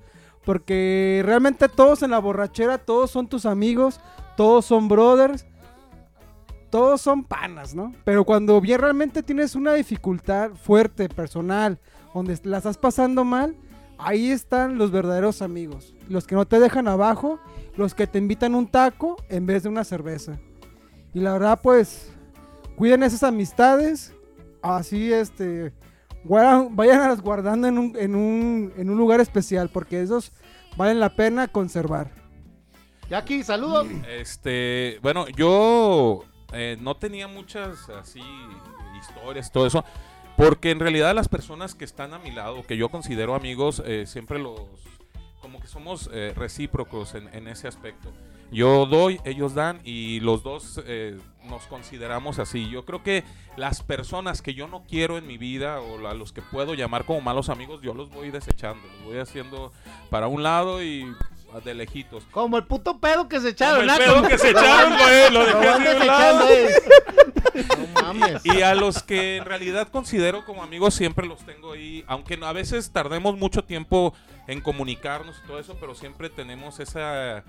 [0.44, 4.00] Porque realmente todos en la borrachera, todos son tus amigos,
[4.36, 5.46] todos son brothers,
[6.70, 7.92] todos son panas, ¿no?
[8.04, 11.78] Pero cuando bien realmente tienes una dificultad fuerte, personal,
[12.14, 13.56] donde la estás pasando mal,
[13.98, 15.94] ahí están los verdaderos amigos.
[16.08, 17.38] Los que no te dejan abajo,
[17.76, 20.38] los que te invitan un taco en vez de una cerveza.
[21.14, 22.12] Y la verdad, pues,
[22.76, 24.14] cuiden esas amistades.
[24.62, 25.72] Así, este,
[26.24, 30.32] guardan, vayan guardando en un, en, un, en un lugar especial, porque esos
[30.76, 32.12] valen la pena conservar.
[33.08, 33.86] Jackie, saludos.
[34.08, 38.22] Este, bueno, yo eh, no tenía muchas así
[38.98, 39.84] historias, todo eso,
[40.36, 44.06] porque en realidad las personas que están a mi lado, que yo considero amigos, eh,
[44.06, 44.60] siempre los,
[45.40, 48.12] como que somos eh, recíprocos en, ese aspecto.
[48.50, 51.18] Yo doy, ellos dan y los dos eh,
[51.48, 52.68] nos consideramos así.
[52.70, 53.24] Yo creo que
[53.56, 57.04] las personas que yo no quiero en mi vida o a los que puedo llamar
[57.04, 59.72] como malos amigos, yo los voy desechando, los voy haciendo
[60.10, 61.14] para un lado y
[61.64, 62.24] de lejitos.
[62.30, 63.80] Como el puto pedo que se Como echaron.
[63.82, 63.96] el ¿no?
[63.96, 66.46] pedo Como- que se echaron, güey, lo Lo dejé van así de un lado.
[66.46, 67.76] desechando.
[67.78, 68.46] No mames.
[68.46, 72.52] Y a los que en realidad considero como amigos siempre los tengo ahí, aunque a
[72.52, 74.14] veces tardemos mucho tiempo
[74.46, 77.42] en comunicarnos y todo eso, pero siempre tenemos esa,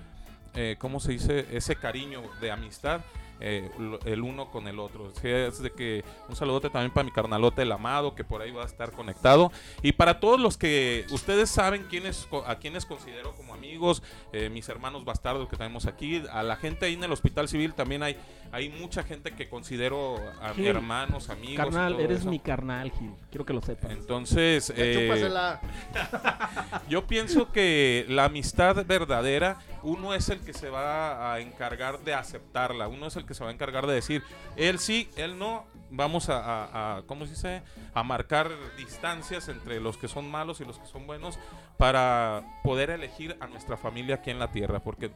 [0.54, 1.46] eh, ¿cómo se dice?
[1.52, 3.00] Ese cariño de amistad.
[3.40, 5.10] Eh, lo- el uno con el otro.
[5.22, 8.62] Es de que un saludote también para mi carnalote el amado que por ahí va
[8.62, 9.50] a estar conectado
[9.82, 14.68] y para todos los que ustedes saben quiénes a quienes considero como amigos, eh, mis
[14.68, 18.16] hermanos bastardos que tenemos aquí, a la gente ahí en el hospital civil también hay
[18.52, 21.56] hay mucha gente que considero a Gil, hermanos, amigos.
[21.56, 22.30] Carnal, eres eso.
[22.30, 23.12] mi carnal, Gil.
[23.30, 23.92] Quiero que lo sepas.
[23.92, 25.08] Entonces, eh,
[26.88, 32.14] yo pienso que la amistad verdadera, uno es el que se va a encargar de
[32.14, 34.22] aceptarla, uno es el que se va a encargar de decir,
[34.56, 37.62] él sí, él no, vamos a- a- ¿cómo se dice?
[37.94, 41.38] A marcar distancias entre los que son malos y los que son buenos
[41.76, 45.10] para poder elegir a nuestra familia aquí en la tierra, porque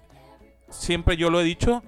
[0.69, 1.83] siempre yo lo he dicho,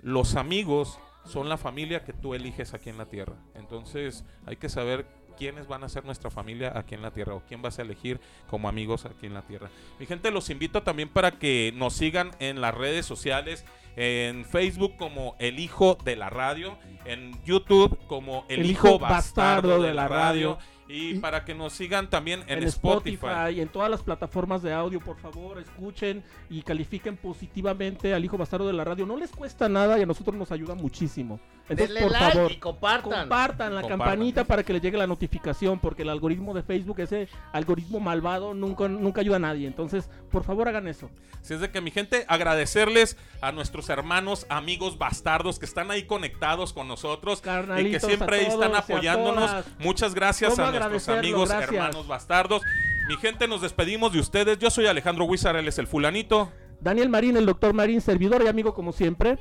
[0.00, 3.34] los amigos son la familia que tú eliges aquí en la tierra.
[3.54, 5.06] Entonces hay que saber
[5.38, 8.20] quiénes van a ser nuestra familia aquí en la tierra o quién vas a elegir
[8.50, 9.70] como amigos aquí en la tierra.
[9.98, 13.64] Mi gente, los invito también para que nos sigan en las redes sociales,
[13.96, 18.98] en Facebook como El Hijo de la Radio, en YouTube como El, El Hijo, Hijo
[18.98, 20.58] Bastardo, Bastardo de la Radio.
[20.88, 23.14] Y Y- para que nos sigan también en, en Spotify.
[23.26, 28.36] Spotify, en todas las plataformas de audio, por favor, escuchen y califiquen positivamente al hijo
[28.36, 29.06] bastardo de la radio.
[29.06, 31.40] No les cuesta nada y a nosotros nos ayuda muchísimo.
[31.68, 33.20] Entonces, Denle por like favor, y compartan.
[33.20, 34.06] compartan la Compartan.
[34.08, 38.52] campanita para que les llegue la notificación, porque el algoritmo de Facebook, ese algoritmo malvado,
[38.52, 39.66] nunca, nunca ayuda a nadie.
[39.68, 41.08] Entonces, por favor, hagan eso.
[41.40, 46.04] Así es de que mi gente, agradecerles a nuestros hermanos, amigos bastardos que están ahí
[46.04, 49.64] conectados con nosotros y que Carnalitos, siempre ahí están y apoyándonos.
[49.78, 51.72] Muchas gracias ¿Cómo a nuestros amigos, Gracias.
[51.72, 52.62] hermanos bastardos.
[53.08, 54.58] Mi gente, nos despedimos de ustedes.
[54.58, 56.50] Yo soy Alejandro Huizar, él es el fulanito.
[56.80, 59.38] Daniel Marín, el doctor Marín, servidor y amigo como siempre.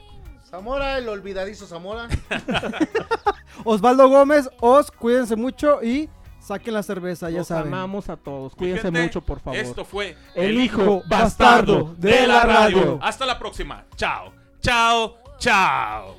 [0.49, 2.07] Zamora, el olvidadizo Zamora.
[3.63, 6.09] Osvaldo Gómez, os cuídense mucho y
[6.39, 7.67] saquen la cerveza, ya Los saben.
[7.73, 8.55] amamos a todos.
[8.55, 9.57] Cuídense gente, mucho, por favor.
[9.59, 12.99] Esto fue El hijo bastardo de la radio.
[13.01, 13.85] Hasta la próxima.
[13.95, 16.15] Chao, chao, chao.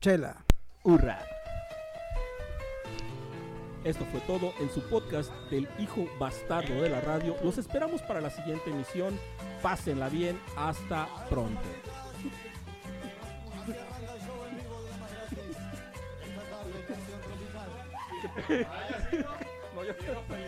[0.00, 0.36] Chela.
[0.84, 1.27] Hurra.
[3.84, 7.36] Esto fue todo en su podcast del hijo bastardo de la radio.
[7.44, 9.18] Los esperamos para la siguiente emisión.
[9.62, 10.38] Pásenla bien.
[10.56, 11.60] Hasta pronto.